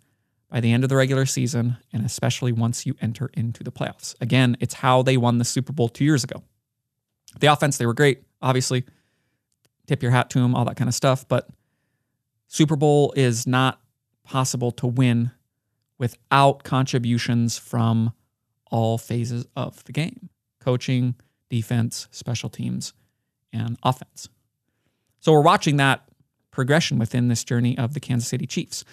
[0.49, 4.15] by the end of the regular season, and especially once you enter into the playoffs.
[4.21, 6.43] Again, it's how they won the Super Bowl two years ago.
[7.39, 8.85] The offense, they were great, obviously.
[9.87, 11.27] Tip your hat to them, all that kind of stuff.
[11.27, 11.49] But
[12.47, 13.81] Super Bowl is not
[14.23, 15.31] possible to win
[15.97, 18.13] without contributions from
[18.71, 21.15] all phases of the game coaching,
[21.49, 22.93] defense, special teams,
[23.53, 24.27] and offense.
[25.19, 26.03] So we're watching that
[26.51, 28.83] progression within this journey of the Kansas City Chiefs.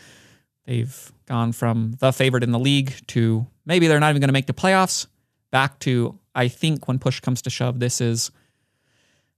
[0.64, 4.32] They've gone from the favorite in the league to maybe they're not even going to
[4.32, 5.06] make the playoffs
[5.50, 8.30] back to I think when push comes to shove this is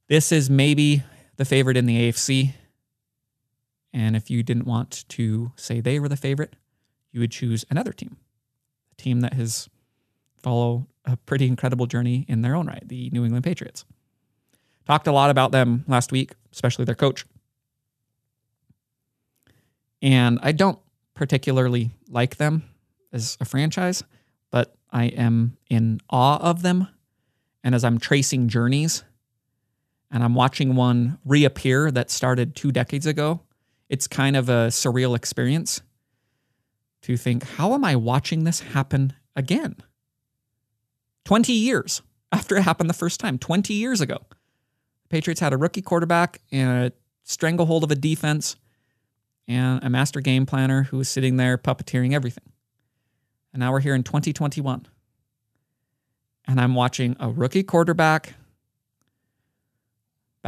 [0.09, 1.03] this is maybe
[1.37, 2.55] the favorite in the AFC.
[3.92, 6.57] And if you didn't want to say they were the favorite,
[7.12, 8.16] you would choose another team.
[8.92, 9.68] A team that has
[10.42, 13.85] followed a pretty incredible journey in their own right, the New England Patriots.
[14.87, 17.25] Talked a lot about them last week, especially their coach.
[20.01, 20.79] And I don't
[21.14, 22.62] particularly like them
[23.12, 24.05] as a franchise,
[24.51, 26.88] but I am in awe of them.
[27.64, 29.03] And as I'm tracing journeys
[30.11, 33.40] and I'm watching one reappear that started two decades ago,
[33.88, 35.83] it's kind of a surreal experience
[37.03, 39.77] to think, how am I watching this happen again?
[41.25, 44.18] 20 years after it happened the first time, 20 years ago.
[45.09, 46.92] Patriots had a rookie quarterback and a
[47.25, 48.57] stranglehold of a defense
[49.47, 52.44] and a master game planner who was sitting there puppeteering everything.
[53.53, 54.87] And now we're here in 2021.
[56.47, 58.35] And I'm watching a rookie quarterback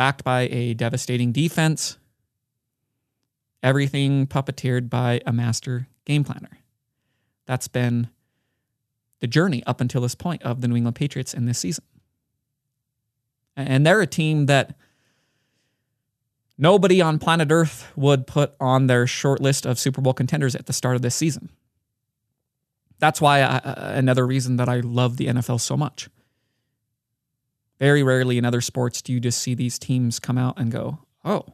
[0.00, 1.98] backed by a devastating defense,
[3.62, 6.48] everything puppeteered by a master game planner.
[7.44, 8.08] That's been
[9.18, 11.84] the journey up until this point of the New England Patriots in this season.
[13.54, 14.74] And they're a team that
[16.56, 20.64] nobody on planet Earth would put on their short list of Super Bowl contenders at
[20.64, 21.50] the start of this season.
[23.00, 23.60] That's why I,
[23.96, 26.08] another reason that I love the NFL so much.
[27.80, 30.98] Very rarely in other sports do you just see these teams come out and go,
[31.24, 31.46] oh,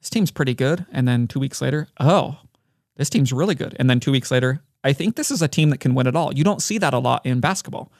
[0.00, 0.86] this team's pretty good.
[0.92, 2.38] And then two weeks later, oh,
[2.96, 3.74] this team's really good.
[3.78, 6.14] And then two weeks later, I think this is a team that can win it
[6.14, 6.32] all.
[6.34, 7.90] You don't see that a lot in basketball.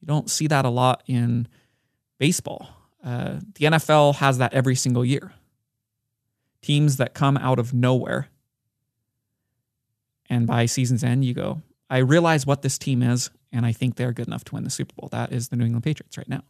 [0.00, 1.48] You don't see that a lot in
[2.18, 2.68] baseball.
[3.04, 5.32] Uh, the NFL has that every single year.
[6.62, 8.28] Teams that come out of nowhere.
[10.28, 13.94] And by season's end, you go, I realize what this team is, and I think
[13.94, 15.08] they're good enough to win the Super Bowl.
[15.12, 16.42] That is the New England Patriots right now.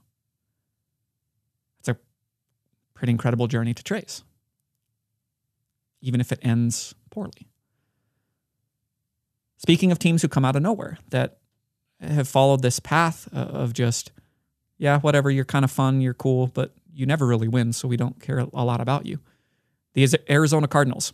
[2.96, 4.24] Pretty incredible journey to trace,
[6.00, 7.46] even if it ends poorly.
[9.58, 11.38] Speaking of teams who come out of nowhere that
[12.00, 14.12] have followed this path of just,
[14.78, 17.98] yeah, whatever, you're kind of fun, you're cool, but you never really win, so we
[17.98, 19.20] don't care a lot about you.
[19.92, 21.12] The Arizona Cardinals,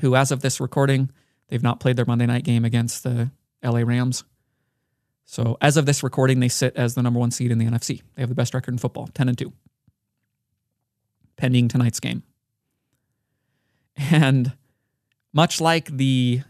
[0.00, 1.10] who, as of this recording,
[1.48, 4.22] they've not played their Monday night game against the LA Rams.
[5.24, 8.02] So, as of this recording, they sit as the number one seed in the NFC.
[8.14, 9.52] They have the best record in football, 10 and 2,
[11.36, 12.22] pending tonight's game.
[13.96, 14.52] And
[15.32, 16.42] much like the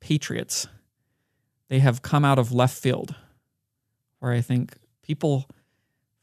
[0.00, 0.66] Patriots,
[1.68, 3.14] they have come out of left field,
[4.20, 5.48] where I think people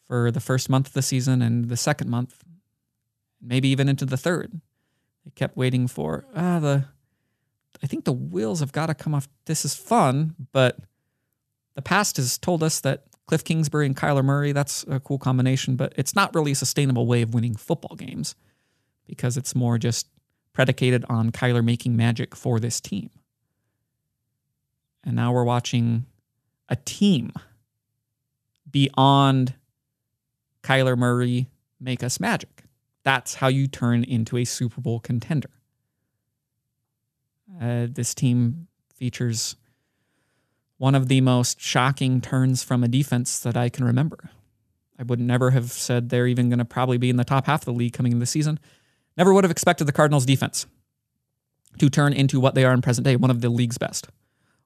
[0.08, 2.44] for the first month of the season and the second month,
[3.42, 4.62] maybe even into the third,
[5.26, 6.86] they kept waiting for ah the.
[7.82, 9.28] I think the wheels have got to come off.
[9.46, 10.78] This is fun, but
[11.76, 15.76] the past has told us that Cliff Kingsbury and Kyler Murray, that's a cool combination,
[15.76, 18.36] but it's not really a sustainable way of winning football games
[19.08, 20.08] because it's more just
[20.52, 23.10] predicated on Kyler making magic for this team.
[25.04, 26.06] And now we're watching
[26.70, 27.32] a team
[28.70, 29.54] beyond
[30.62, 32.64] Kyler Murray make us magic.
[33.04, 35.50] That's how you turn into a Super Bowl contender.
[37.62, 39.56] Uh, this team features
[40.84, 44.30] one of the most shocking turns from a defense that I can remember.
[45.00, 47.62] I would never have said they're even going to probably be in the top half
[47.62, 48.60] of the league coming into the season.
[49.16, 50.68] Never would have expected the Cardinals defense
[51.80, 54.10] to turn into what they are in present day, one of the league's best.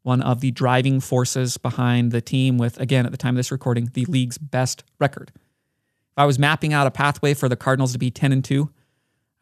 [0.01, 3.51] One of the driving forces behind the team with, again, at the time of this
[3.51, 5.32] recording, the league's best record.
[5.36, 8.67] If I was mapping out a pathway for the Cardinals to be 10 and 2,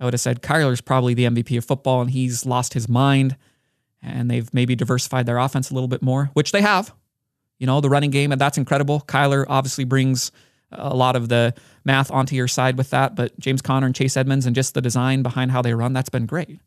[0.02, 3.38] I would have said Kyler's probably the MVP of football and he's lost his mind
[4.06, 6.94] and they've maybe diversified their offense a little bit more, which they have.
[7.58, 9.02] You know, the running game, and that's incredible.
[9.08, 10.32] Kyler obviously brings
[10.72, 14.18] a lot of the math onto your side with that, but James Conner and Chase
[14.18, 16.60] Edmonds and just the design behind how they run, that's been great.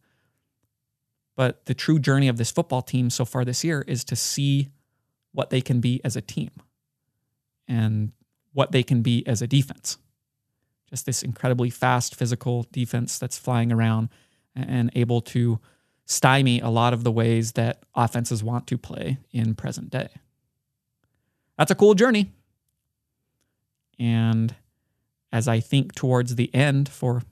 [1.36, 4.70] But the true journey of this football team so far this year is to see
[5.32, 6.50] what they can be as a team
[7.68, 8.12] and
[8.52, 9.98] what they can be as a defense.
[10.88, 14.08] Just this incredibly fast, physical defense that's flying around
[14.56, 15.60] and able to
[16.08, 20.08] stymie a lot of the ways that offenses want to play in present day.
[21.58, 22.32] That's a cool journey.
[23.98, 24.54] And
[25.30, 27.22] as I think towards the end for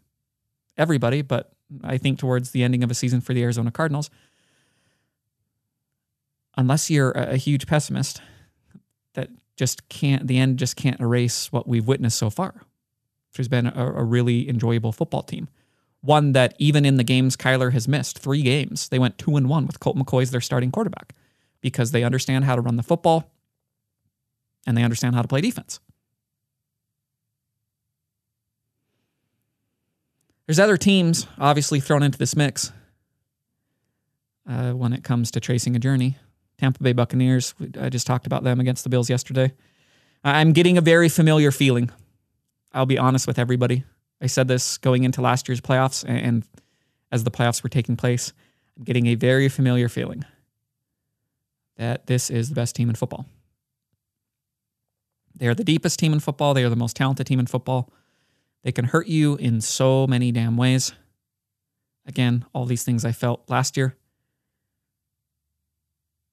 [0.76, 4.10] everybody, but I think towards the ending of a season for the Arizona Cardinals,
[6.56, 8.20] unless you're a huge pessimist,
[9.14, 12.52] that just can't, the end just can't erase what we've witnessed so far,
[13.30, 15.48] which has been a, a really enjoyable football team.
[16.06, 19.48] One that even in the games Kyler has missed, three games, they went two and
[19.48, 21.14] one with Colt McCoy as their starting quarterback
[21.60, 23.32] because they understand how to run the football
[24.66, 25.80] and they understand how to play defense.
[30.46, 32.70] There's other teams obviously thrown into this mix
[34.48, 36.18] uh, when it comes to tracing a journey.
[36.56, 39.52] Tampa Bay Buccaneers, I just talked about them against the Bills yesterday.
[40.22, 41.90] I'm getting a very familiar feeling.
[42.72, 43.84] I'll be honest with everybody.
[44.20, 46.44] I said this going into last year's playoffs and
[47.12, 48.32] as the playoffs were taking place.
[48.76, 50.24] I'm getting a very familiar feeling
[51.76, 53.26] that this is the best team in football.
[55.34, 56.54] They are the deepest team in football.
[56.54, 57.92] They are the most talented team in football.
[58.64, 60.92] They can hurt you in so many damn ways.
[62.06, 63.96] Again, all these things I felt last year.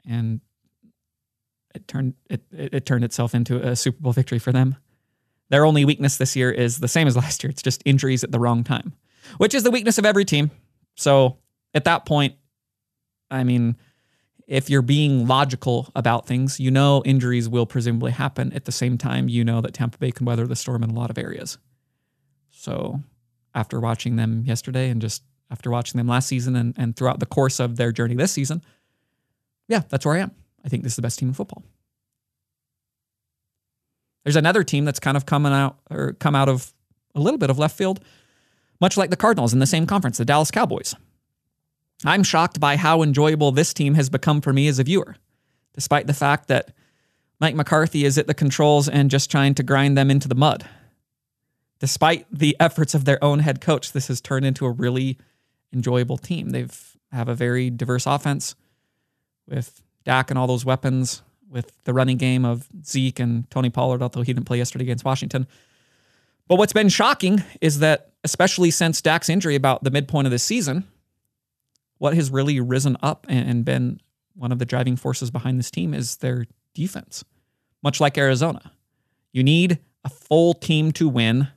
[0.07, 0.41] And
[1.75, 4.77] it turned it, it turned itself into a Super Bowl victory for them.
[5.49, 7.51] Their only weakness this year is the same as last year.
[7.51, 8.93] It's just injuries at the wrong time,
[9.37, 10.51] which is the weakness of every team.
[10.95, 11.37] So
[11.73, 12.35] at that point,
[13.31, 13.75] I mean,
[14.47, 18.53] if you're being logical about things, you know injuries will presumably happen.
[18.53, 20.93] At the same time, you know that Tampa Bay can weather the storm in a
[20.93, 21.57] lot of areas.
[22.49, 23.01] So
[23.55, 27.25] after watching them yesterday and just after watching them last season and, and throughout the
[27.25, 28.61] course of their journey this season,
[29.67, 30.31] yeah, that's where I am.
[30.65, 31.63] I think this is the best team in football.
[34.23, 36.73] There's another team that's kind of coming out or come out of
[37.15, 37.99] a little bit of left field,
[38.79, 40.95] much like the Cardinals in the same conference, the Dallas Cowboys.
[42.05, 45.15] I'm shocked by how enjoyable this team has become for me as a viewer,
[45.73, 46.73] despite the fact that
[47.39, 50.67] Mike McCarthy is at the controls and just trying to grind them into the mud.
[51.79, 55.17] Despite the efforts of their own head coach, this has turned into a really
[55.73, 56.51] enjoyable team.
[56.51, 58.55] They've have a very diverse offense
[59.47, 61.21] with Dak and all those weapons,
[61.53, 65.05] with the running game of Zeke and Tony Pollard, although he didn't play yesterday against
[65.05, 65.47] Washington.
[66.47, 70.39] But what's been shocking is that, especially since Dak's injury about the midpoint of the
[70.39, 70.85] season,
[71.99, 74.01] what has really risen up and been
[74.35, 77.23] one of the driving forces behind this team is their defense.
[77.83, 78.71] Much like Arizona,
[79.31, 81.49] you need a full team to win.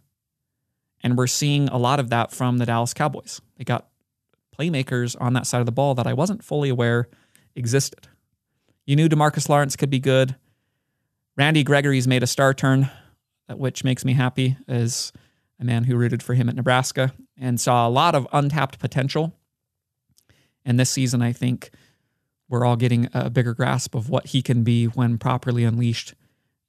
[1.02, 3.40] And we're seeing a lot of that from the Dallas Cowboys.
[3.56, 3.88] They got
[4.58, 7.08] playmakers on that side of the ball that I wasn't fully aware
[7.54, 8.08] existed.
[8.86, 10.36] You knew Demarcus Lawrence could be good.
[11.36, 12.88] Randy Gregory's made a star turn,
[13.50, 15.12] which makes me happy as
[15.58, 19.34] a man who rooted for him at Nebraska and saw a lot of untapped potential.
[20.64, 21.70] And this season, I think
[22.48, 26.14] we're all getting a bigger grasp of what he can be when properly unleashed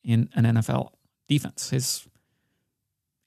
[0.03, 0.93] in an NFL
[1.27, 1.69] defense.
[1.69, 2.07] His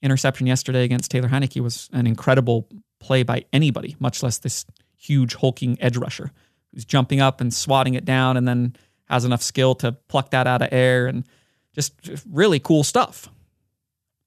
[0.01, 2.67] interception yesterday against Taylor Heinicke was an incredible
[2.99, 4.65] play by anybody, much less this
[4.97, 6.31] huge hulking edge rusher
[6.73, 10.47] who's jumping up and swatting it down and then has enough skill to pluck that
[10.47, 11.25] out of air and
[11.73, 11.93] just
[12.29, 13.29] really cool stuff.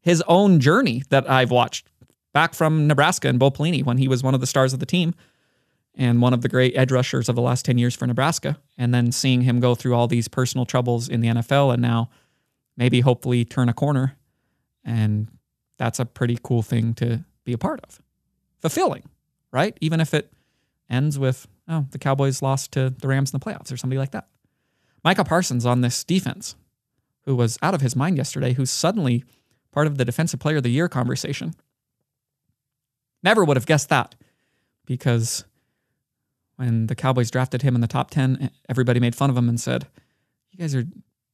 [0.03, 1.89] His own journey that I've watched
[2.33, 4.87] back from Nebraska and Bo Pelini when he was one of the stars of the
[4.87, 5.15] team
[5.95, 8.59] and one of the great edge rushers of the last 10 years for Nebraska.
[8.77, 12.11] And then seeing him go through all these personal troubles in the NFL and now
[12.77, 14.17] maybe hopefully turn a corner.
[14.85, 15.29] And
[15.79, 18.03] that's a pretty cool thing to be a part of.
[18.61, 19.05] Fulfilling,
[19.53, 19.77] right?
[19.81, 20.33] Even if it
[20.91, 24.13] ends with oh, the Cowboys lost to the Rams in the playoffs or somebody like
[24.13, 24.29] that.
[25.05, 26.57] Micah Parsons on this defense,
[27.25, 29.25] who was out of his mind yesterday, who's suddenly
[29.73, 31.55] part of the Defensive Player of the Year conversation.
[33.23, 34.15] Never would have guessed that
[34.87, 35.45] because
[36.57, 39.61] When the Cowboys drafted him in the top 10, everybody made fun of him and
[39.61, 39.89] said,
[40.53, 40.85] You guys are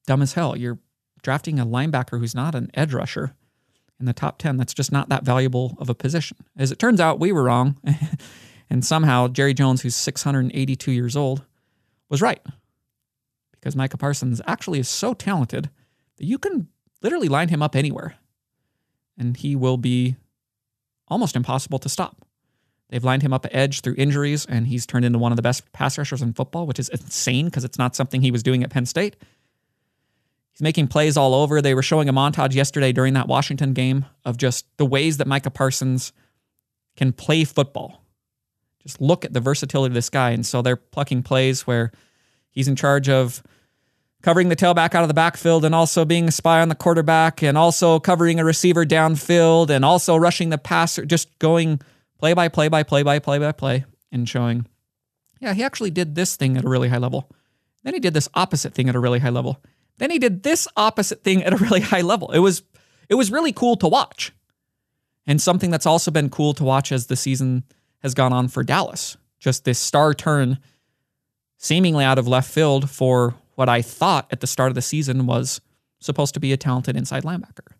[0.06, 0.56] dumb as hell.
[0.56, 0.78] You're
[1.22, 3.34] drafting a linebacker who's not an edge rusher
[3.98, 4.56] in the top 10.
[4.56, 6.38] That's just not that valuable of a position.
[6.56, 7.76] As it turns out, we were wrong.
[8.70, 11.44] and somehow Jerry Jones, who's 682 years old,
[12.08, 12.40] was right.
[13.50, 15.68] Because Micah Parsons actually is so talented
[16.16, 16.68] that you can
[17.02, 18.16] literally line him up anywhere
[19.20, 20.16] and he will be
[21.06, 22.24] almost impossible to stop.
[22.88, 25.42] They've lined him up at edge through injuries, and he's turned into one of the
[25.42, 28.64] best pass rushers in football, which is insane because it's not something he was doing
[28.64, 29.14] at Penn State.
[30.50, 31.62] He's making plays all over.
[31.62, 35.28] They were showing a montage yesterday during that Washington game of just the ways that
[35.28, 36.12] Micah Parsons
[36.96, 38.04] can play football.
[38.82, 40.30] Just look at the versatility of this guy.
[40.30, 41.92] And so they're plucking plays where
[42.50, 43.42] he's in charge of
[44.22, 47.42] covering the tailback out of the backfield and also being a spy on the quarterback
[47.42, 51.80] and also covering a receiver downfield and also rushing the passer, just going
[52.18, 54.66] play by play by play by play by play and showing,
[55.40, 57.30] yeah, he actually did this thing at a really high level.
[57.82, 59.62] Then he did this opposite thing at a really high level.
[59.98, 62.30] Then he did this opposite thing at a really high level.
[62.30, 62.62] It was
[63.08, 64.32] it was really cool to watch.
[65.26, 67.64] And something that's also been cool to watch as the season
[68.02, 69.16] has gone on for Dallas.
[69.38, 70.58] Just this star turn
[71.56, 75.26] seemingly out of left field for what I thought at the start of the season
[75.26, 75.60] was
[76.00, 77.74] supposed to be a talented inside linebacker.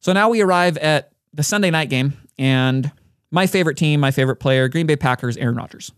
[0.00, 2.92] So now we arrive at the Sunday night game, and
[3.30, 5.90] my favorite team, my favorite player, Green Bay Packers, Aaron Rodgers.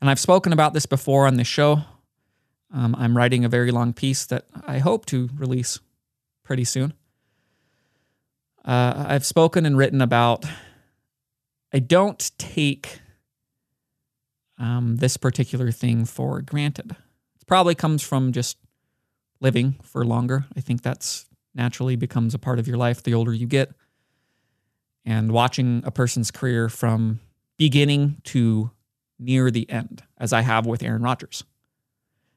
[0.00, 1.82] And I've spoken about this before on this show.
[2.74, 5.78] Um, I'm writing a very long piece that I hope to release
[6.42, 6.94] pretty soon.
[8.64, 10.44] Uh, I've spoken and written about
[11.72, 13.00] I don't take
[14.58, 16.92] um, this particular thing for granted.
[16.92, 18.58] It probably comes from just
[19.40, 20.46] living for longer.
[20.56, 23.72] I think that's naturally becomes a part of your life the older you get.
[25.04, 27.20] And watching a person's career from
[27.58, 28.70] beginning to
[29.18, 31.42] near the end, as I have with Aaron Rodgers.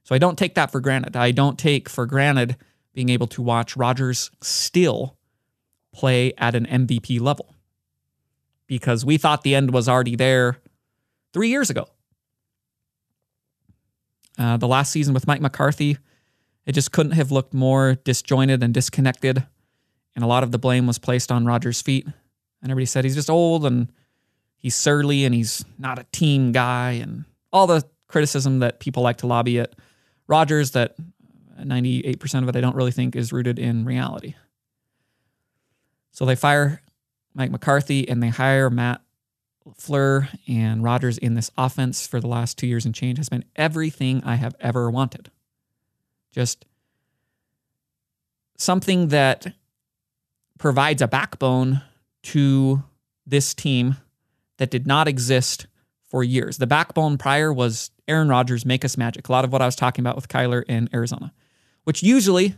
[0.04, 1.16] So I don't take that for granted.
[1.16, 2.58] I don't take for granted
[2.94, 5.18] being able to watch Rodgers still
[5.96, 7.56] play at an MVP level
[8.68, 10.58] because we thought the end was already there
[11.34, 11.88] three years ago.
[14.38, 15.98] Uh, the last season with Mike McCarthy,
[16.66, 19.46] it just couldn't have looked more disjointed and disconnected.
[20.16, 22.06] And a lot of the blame was placed on Rodgers' feet.
[22.06, 23.90] And everybody said he's just old and
[24.58, 27.24] he's surly and he's not a team guy and
[27.54, 29.74] all the criticism that people like to lobby at
[30.28, 30.96] Rodgers that
[31.60, 34.36] 98% of it I don't really think is rooted in reality.
[36.16, 36.82] So they fire
[37.34, 39.02] Mike McCarthy and they hire Matt
[39.68, 43.44] LaFleur and Rodgers in this offense for the last two years and change has been
[43.58, 45.30] everything I have ever wanted.
[46.32, 46.64] Just
[48.58, 49.48] something that
[50.58, 51.82] provides a backbone
[52.24, 52.82] to
[53.28, 53.98] this team
[54.56, 55.68] that did not exist
[56.08, 56.60] for years.
[56.60, 59.28] The backbone prior was Aaron Rodgers, make us magic.
[59.28, 61.34] A lot of what I was talking about with Kyler in Arizona,
[61.84, 62.56] which usually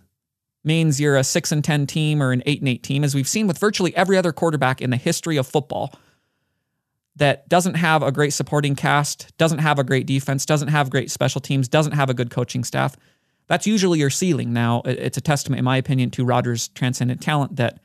[0.67, 3.27] means you're a 6 and 10 team or an 8 and 8 team, as we've
[3.27, 5.93] seen with virtually every other quarterback in the history of football
[7.15, 11.09] that doesn't have a great supporting cast, doesn't have a great defense, doesn't have great
[11.09, 12.95] special teams, doesn't have a good coaching staff.
[13.47, 14.53] That's usually your ceiling.
[14.53, 17.79] Now, it's a testament, in my opinion, to Rodgers' transcendent talent that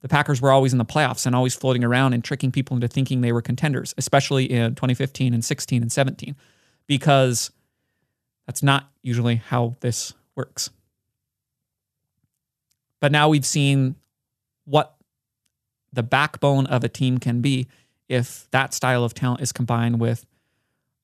[0.00, 2.88] the Packers were always in the playoffs and always floating around and tricking people into
[2.88, 6.34] thinking they were contenders, especially in 2015 and 16 and 17,
[6.86, 7.50] because
[8.46, 10.70] that's not usually how this works.
[13.04, 13.96] But now we've seen
[14.64, 14.96] what
[15.92, 17.66] the backbone of a team can be
[18.08, 20.24] if that style of talent is combined with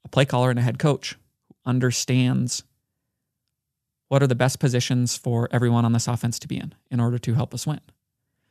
[0.07, 2.63] a play caller and a head coach who understands
[4.09, 7.19] what are the best positions for everyone on this offense to be in in order
[7.19, 7.83] to help us win.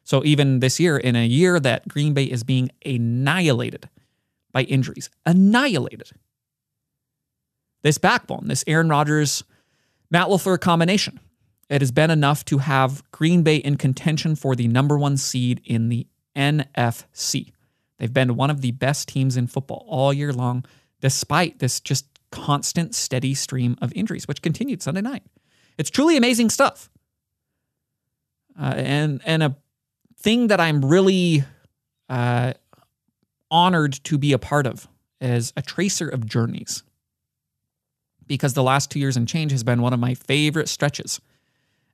[0.03, 3.89] So even this year, in a year that Green Bay is being annihilated
[4.51, 6.11] by injuries, annihilated.
[7.81, 9.43] This backbone, this Aaron Rodgers,
[10.11, 11.19] Matt LaFleur combination,
[11.69, 15.61] it has been enough to have Green Bay in contention for the number one seed
[15.63, 17.51] in the NFC.
[17.97, 20.65] They've been one of the best teams in football all year long,
[20.99, 25.23] despite this just constant, steady stream of injuries, which continued Sunday night.
[25.77, 26.89] It's truly amazing stuff.
[28.59, 29.55] Uh, and and a
[30.17, 31.43] thing that I'm really
[32.09, 32.53] uh,
[33.51, 34.87] honored to be a part of
[35.21, 36.83] as a tracer of journeys,
[38.27, 41.21] because the last two years and change has been one of my favorite stretches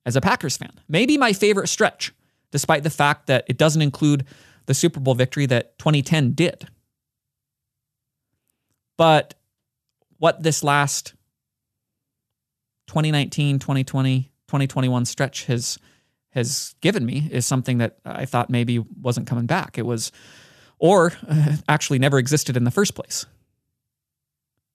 [0.05, 0.71] as a Packers fan.
[0.87, 2.13] Maybe my favorite stretch,
[2.51, 4.25] despite the fact that it doesn't include
[4.65, 6.67] the Super Bowl victory that 2010 did.
[8.97, 9.33] But
[10.17, 11.13] what this last
[12.87, 15.77] 2019, 2020, 2021 stretch has
[16.31, 19.77] has given me is something that I thought maybe wasn't coming back.
[19.77, 20.11] It was
[20.79, 23.25] or uh, actually never existed in the first place.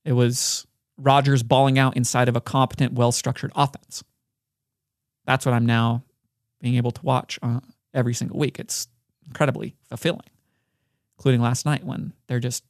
[0.04, 0.66] It was
[0.96, 4.02] Rodgers balling out inside of a competent, well structured offense.
[5.30, 6.02] That's what I'm now
[6.60, 7.60] being able to watch uh,
[7.94, 8.58] every single week.
[8.58, 8.88] It's
[9.28, 10.28] incredibly fulfilling,
[11.16, 12.64] including last night when they're just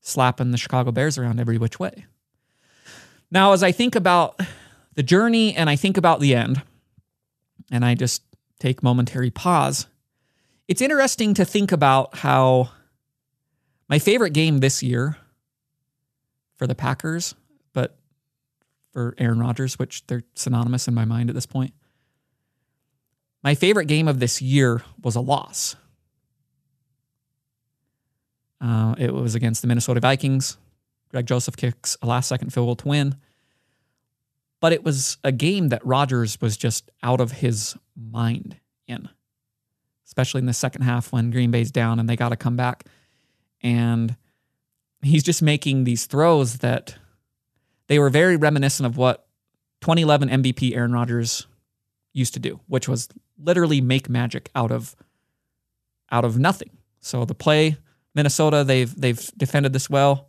[0.00, 2.06] slapping the Chicago Bears around every which way.
[3.30, 4.40] Now, as I think about
[4.94, 6.62] the journey and I think about the end,
[7.70, 8.22] and I just
[8.58, 9.86] take momentary pause,
[10.68, 12.70] it's interesting to think about how
[13.90, 15.18] my favorite game this year
[16.56, 17.34] for the Packers,
[17.74, 17.98] but
[18.90, 21.74] for Aaron Rodgers, which they're synonymous in my mind at this point.
[23.42, 25.76] My favorite game of this year was a loss.
[28.60, 30.58] Uh, it was against the Minnesota Vikings.
[31.10, 33.16] Greg Joseph kicks a last second field goal to win.
[34.60, 39.08] But it was a game that Rodgers was just out of his mind in,
[40.06, 42.84] especially in the second half when Green Bay's down and they got to come back.
[43.62, 44.16] And
[45.00, 46.96] he's just making these throws that
[47.86, 49.26] they were very reminiscent of what
[49.80, 51.46] 2011 MVP Aaron Rodgers
[52.12, 53.08] used to do, which was
[53.42, 54.94] literally make magic out of
[56.10, 56.70] out of nothing.
[57.00, 57.76] So the play
[58.14, 60.28] Minnesota, they've they've defended this well.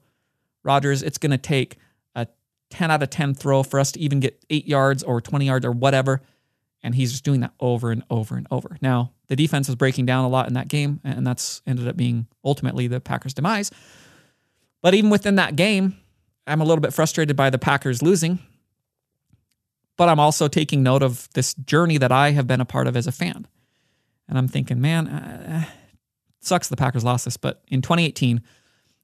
[0.64, 1.78] Rodgers, it's going to take
[2.16, 2.28] a
[2.70, 5.66] 10 out of 10 throw for us to even get 8 yards or 20 yards
[5.66, 6.22] or whatever,
[6.84, 8.78] and he's just doing that over and over and over.
[8.82, 11.98] Now, the defense was breaking down a lot in that game, and that's ended up
[11.98, 13.72] being ultimately the Packers' demise.
[14.84, 15.98] But even within that game,
[16.46, 18.40] I'm a little bit frustrated by the Packers losing.
[19.98, 22.96] But I'm also taking note of this journey that I have been a part of
[22.96, 23.48] as a fan.
[24.28, 25.66] And I'm thinking, man, uh,
[26.40, 28.42] sucks the Packers lost this, but in 2018,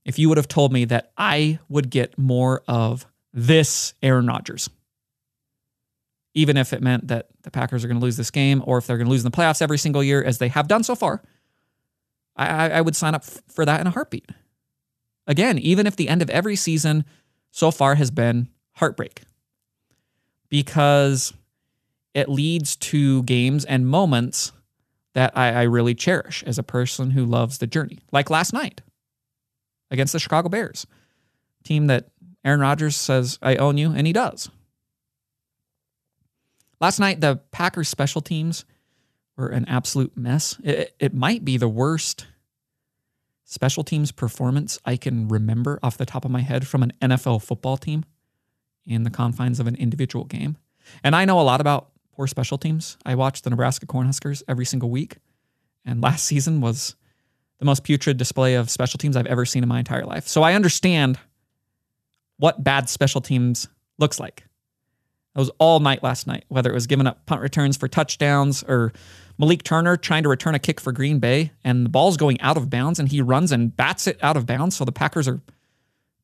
[0.06, 4.70] if you would have told me that I would get more of this Aaron Rodgers,
[6.34, 8.88] even if it meant that the Packers are going to lose this game or if
[8.88, 10.96] they're going to lose in the playoffs every single year, as they have done so
[10.96, 11.22] far,
[12.36, 14.30] I, I would sign up for that in a heartbeat.
[15.26, 17.04] Again, even if the end of every season
[17.52, 19.24] so far has been heartbreak,
[20.50, 21.34] because
[22.14, 24.52] it leads to games and moments
[25.14, 28.00] that I, I really cherish as a person who loves the journey.
[28.12, 28.82] Like last night
[29.90, 30.86] against the Chicago Bears,
[31.64, 32.10] team that
[32.46, 34.50] Aaron Rodgers says, I own you, and he does.
[36.80, 38.64] Last night, the Packers special teams
[39.36, 40.58] were an absolute mess.
[40.64, 42.28] It, it might be the worst
[43.44, 47.42] special teams performance I can remember off the top of my head from an NFL
[47.42, 48.04] football team
[48.88, 50.58] in the confines of an individual game.
[51.04, 52.98] And I know a lot about poor special teams.
[53.06, 55.18] I watch the Nebraska Cornhuskers every single week,
[55.86, 56.96] and last season was
[57.60, 60.28] the most putrid display of special teams I've ever seen in my entire life.
[60.28, 61.20] So I understand
[62.38, 63.68] what bad special teams
[63.98, 64.44] looks like.
[65.36, 68.64] It was all night last night, whether it was giving up punt returns for touchdowns
[68.64, 68.92] or
[69.38, 72.58] Malik Turner trying to return a kick for Green Bay and the ball's going out
[72.58, 74.76] of bounds and he runs and bats it out of bounds.
[74.76, 75.40] So the Packers are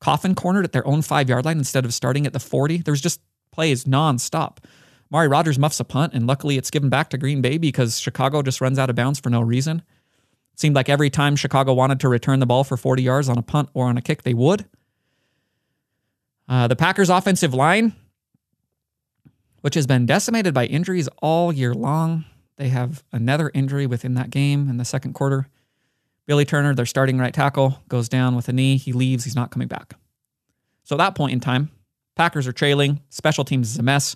[0.03, 2.79] coffin cornered at their own five yard line instead of starting at the 40.
[2.79, 4.57] There's just plays nonstop.
[5.09, 8.41] Amari Rodgers muffs a punt, and luckily it's given back to Green Bay because Chicago
[8.41, 9.81] just runs out of bounds for no reason.
[10.53, 13.37] It seemed like every time Chicago wanted to return the ball for 40 yards on
[13.37, 14.65] a punt or on a kick, they would.
[16.49, 17.95] Uh, the Packers' offensive line,
[19.61, 22.25] which has been decimated by injuries all year long,
[22.57, 25.47] they have another injury within that game in the second quarter.
[26.25, 28.77] Billy Turner, their starting right tackle, goes down with a knee.
[28.77, 29.23] He leaves.
[29.23, 29.95] He's not coming back.
[30.83, 31.69] So at that point in time,
[32.15, 33.01] Packers are trailing.
[33.09, 34.15] Special teams is a mess.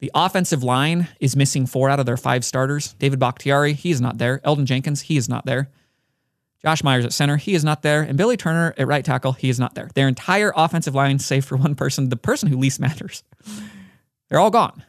[0.00, 2.92] The offensive line is missing four out of their five starters.
[2.94, 4.40] David Bakhtiari, he is not there.
[4.40, 5.70] Elgton Jenkins, he is not there.
[6.62, 8.02] Josh Myers at center, he is not there.
[8.02, 9.90] And Billy Turner at right tackle, he is not there.
[9.94, 13.22] Their entire offensive line, save for one person, the person who least matters,
[14.28, 14.82] they're all gone.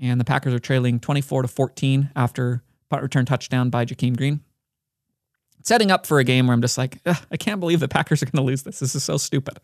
[0.00, 4.40] And the Packers are trailing 24 to 14 after punt return touchdown by Jakeem Grant.
[5.62, 8.26] Setting up for a game where I'm just like, I can't believe the Packers are
[8.26, 8.78] going to lose this.
[8.78, 9.58] This is so stupid.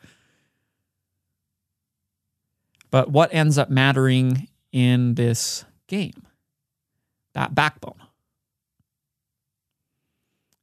[2.90, 6.26] But what ends up mattering in this game?
[7.32, 8.00] That backbone.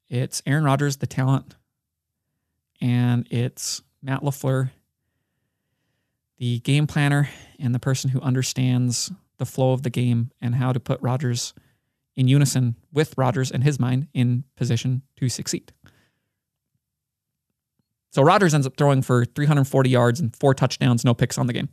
[0.09, 1.55] It's Aaron Rodgers, the talent,
[2.81, 4.71] and it's Matt LaFleur,
[6.37, 10.73] the game planner and the person who understands the flow of the game and how
[10.73, 11.53] to put Rodgers
[12.15, 15.71] in unison with Rodgers and his mind in position to succeed.
[18.11, 21.53] So Rodgers ends up throwing for 340 yards and four touchdowns, no picks on the
[21.53, 21.69] game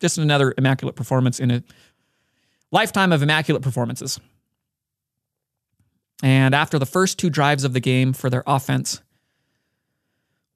[0.00, 1.62] just another immaculate performance in a
[2.70, 4.20] lifetime of immaculate performances.
[6.22, 9.02] And after the first two drives of the game for their offense,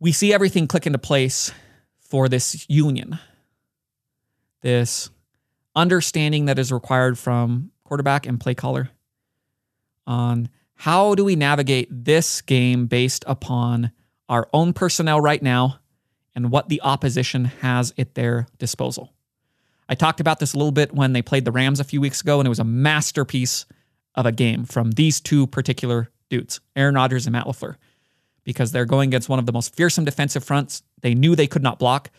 [0.00, 1.52] we see everything click into place
[2.00, 3.18] for this union,
[4.60, 5.10] this
[5.74, 8.88] understanding that is required from quarterback and play caller
[10.06, 13.92] on how do we navigate this game based upon
[14.30, 15.78] our own personnel right now
[16.34, 19.12] and what the opposition has at their disposal?
[19.90, 22.22] I talked about this a little bit when they played the Rams a few weeks
[22.22, 23.66] ago, and it was a masterpiece
[24.14, 27.76] of a game from these two particular dudes, Aaron Rodgers and Matt LaFleur,
[28.42, 30.82] because they're going against one of the most fearsome defensive fronts.
[31.02, 32.10] They knew they could not block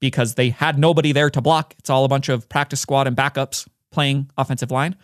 [0.00, 1.76] because they had nobody there to block.
[1.78, 4.94] It's all a bunch of practice squad and backups playing offensive line.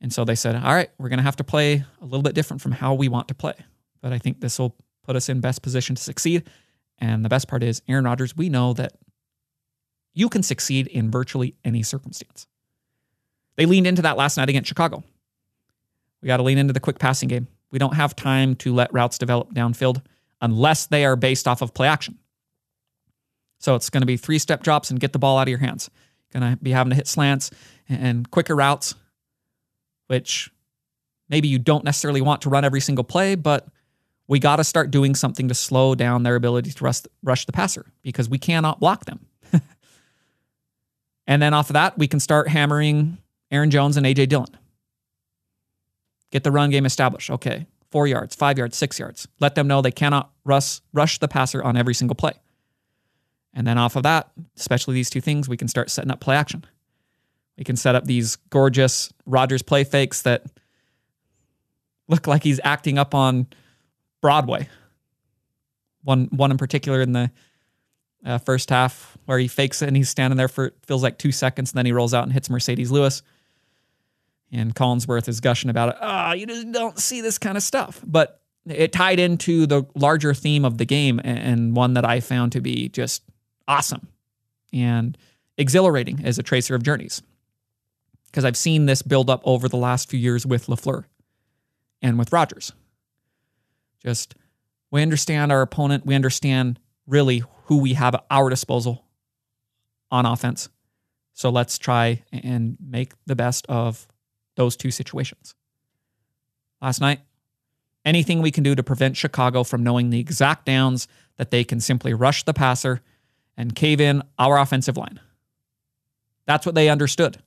[0.00, 2.36] And so they said, all right, we're going to have to play a little bit
[2.36, 3.54] different from how we want to play.
[4.00, 6.44] But I think this will put us in best position to succeed.
[6.98, 8.92] And the best part is, Aaron Rodgers, we know that
[10.12, 12.46] you can succeed in virtually any circumstance.
[13.56, 15.02] They leaned into that last night against Chicago.
[16.22, 17.48] We got to lean into the quick passing game.
[17.72, 20.00] We don't have time to let routes develop downfield
[20.40, 22.20] unless they are based off of play action.
[23.58, 25.58] So it's going to be three step drops and get the ball out of your
[25.58, 25.90] hands.
[26.34, 27.50] Going to be having to hit slants
[27.88, 28.94] and quicker routes
[30.06, 30.50] which
[31.28, 33.66] maybe you don't necessarily want to run every single play, but
[34.26, 37.52] we got to start doing something to slow down their ability to rush, rush the
[37.52, 39.26] passer because we cannot block them.
[41.26, 43.18] and then off of that, we can start hammering
[43.50, 44.56] Aaron Jones and AJ Dillon.
[46.30, 47.30] Get the run game established.
[47.30, 49.28] Okay, four yards, five yards, six yards.
[49.40, 52.32] Let them know they cannot rush, rush the passer on every single play.
[53.54, 56.36] And then off of that, especially these two things, we can start setting up play
[56.36, 56.64] action.
[57.56, 60.44] We can set up these gorgeous Rodgers play fakes that
[62.08, 63.46] look like he's acting up on
[64.20, 64.68] Broadway.
[66.02, 67.30] One one in particular in the
[68.24, 71.32] uh, first half where he fakes it and he's standing there for feels like two
[71.32, 73.22] seconds and then he rolls out and hits Marcedes Lewis.
[74.52, 75.96] And Collinsworth is gushing about it.
[76.00, 78.00] Ah, oh, you just don't see this kind of stuff.
[78.06, 82.52] But it tied into the larger theme of the game and one that I found
[82.52, 83.22] to be just
[83.68, 84.08] awesome
[84.72, 85.16] and
[85.56, 87.22] exhilarating as a tracer of journeys
[88.26, 91.04] because I've seen this build up over the last few years with LaFleur
[92.02, 92.72] and with Rodgers.
[94.02, 94.34] Just
[94.90, 99.04] we understand our opponent, we understand really who we have at our disposal
[100.10, 100.68] on offense.
[101.32, 104.08] So let's try and make the best of
[104.56, 105.54] those two situations.
[106.80, 107.20] Last night,
[108.04, 111.80] anything we can do to prevent Chicago from knowing the exact downs that they can
[111.80, 113.00] simply rush the passer
[113.56, 115.20] and cave in our offensive line.
[116.46, 117.38] That's what they understood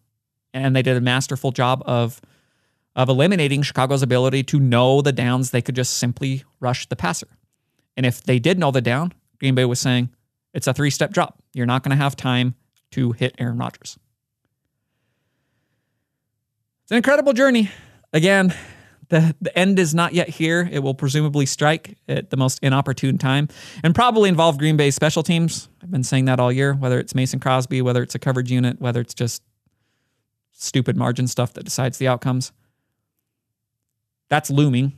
[0.53, 2.21] and they did a masterful job of
[2.95, 5.51] of eliminating Chicago's ability to know the downs.
[5.51, 7.27] They could just simply rush the passer.
[7.95, 10.09] And if they did know the down, Green Bay was saying
[10.53, 11.37] it's a three step drop.
[11.53, 12.55] You're not going to have time
[12.91, 13.99] to hit Aaron Rodgers.
[16.83, 17.69] It's an incredible journey.
[18.13, 18.53] Again,
[19.09, 20.67] the, the end is not yet here.
[20.71, 23.47] It will presumably strike at the most inopportune time
[23.83, 25.69] and probably involve Green Bay's special teams.
[25.81, 28.81] I've been saying that all year, whether it's Mason Crosby, whether it's a coverage unit,
[28.81, 29.41] whether it's just
[30.51, 32.51] stupid margin stuff that decides the outcomes.
[34.29, 34.97] That's looming,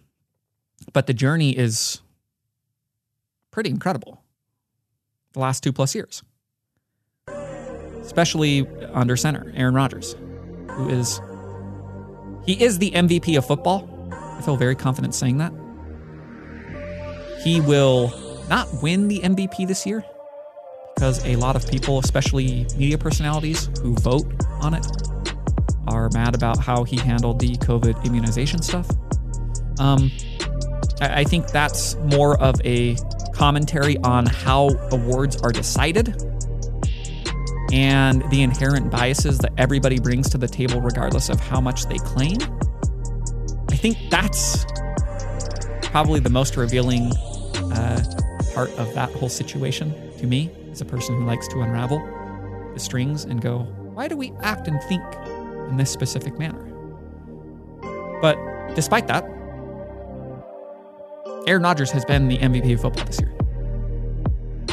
[0.93, 2.01] but the journey is
[3.51, 4.23] pretty incredible.
[5.33, 6.23] The last two plus years,
[8.01, 10.15] especially under center Aaron Rodgers,
[10.71, 11.21] who is
[12.45, 13.98] he is the MVP of football.
[14.39, 15.51] I feel very confident saying that.
[17.43, 18.13] He will
[18.49, 20.03] not win the MVP this year
[20.95, 24.25] because a lot of people, especially media personalities who vote
[24.61, 24.85] on it,
[25.87, 28.89] are mad about how he handled the COVID immunization stuff.
[29.77, 30.11] Um,
[31.01, 32.95] I, I think that's more of a
[33.33, 36.15] commentary on how awards are decided
[37.71, 41.97] and the inherent biases that everybody brings to the table, regardless of how much they
[41.97, 42.37] claim.
[43.79, 44.65] I think that's
[45.83, 47.13] probably the most revealing
[47.71, 48.03] uh,
[48.53, 51.99] part of that whole situation to me as a person who likes to unravel
[52.73, 53.59] the strings and go,
[53.93, 55.01] why do we act and think
[55.69, 56.61] in this specific manner.
[58.21, 58.37] But
[58.75, 59.23] despite that,
[61.47, 63.33] Aaron Rodgers has been the MVP of football this year.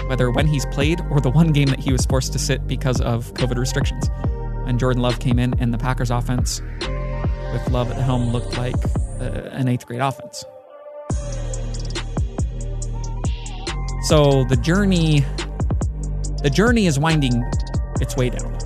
[0.08, 3.00] Whether when he's played or the one game that he was forced to sit because
[3.00, 4.10] of COVID restrictions.
[4.64, 6.60] When Jordan Love came in and the Packers offense
[7.52, 8.76] with Love at helm looked like
[9.20, 10.44] uh, an eighth grade offense.
[14.08, 15.24] So the journey
[16.42, 17.42] the journey is winding
[18.00, 18.56] its way down,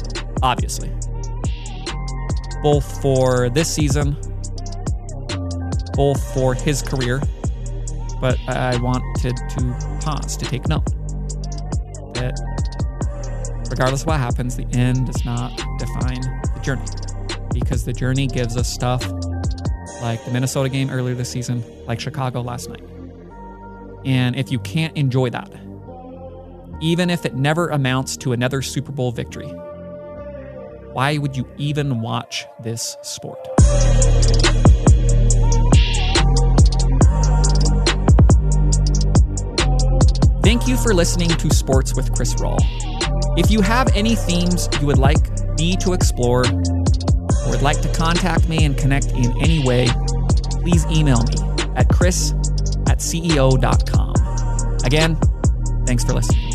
[0.43, 0.91] obviously
[2.63, 4.17] both for this season,
[5.95, 7.21] both for his career.
[8.21, 10.85] But I wanted to pause to take note
[12.15, 12.35] that
[13.71, 16.85] regardless of what happens, the end does not define the journey
[17.71, 19.09] because the journey gives us stuff
[20.03, 22.83] like the Minnesota game earlier this season, like Chicago last night.
[24.05, 25.53] And if you can't enjoy that,
[26.83, 29.47] even if it never amounts to another Super Bowl victory,
[30.95, 33.39] why would you even watch this sport?
[40.43, 42.59] Thank you for listening to Sports with Chris Roll.
[43.37, 45.21] If you have any themes you would like
[45.57, 46.43] me to explore,
[47.61, 49.87] would like to contact me and connect in any way,
[50.63, 51.35] please email me
[51.77, 52.33] at chris
[52.89, 54.15] at ceo.com.
[54.85, 55.17] Again,
[55.87, 56.50] thanks for listening.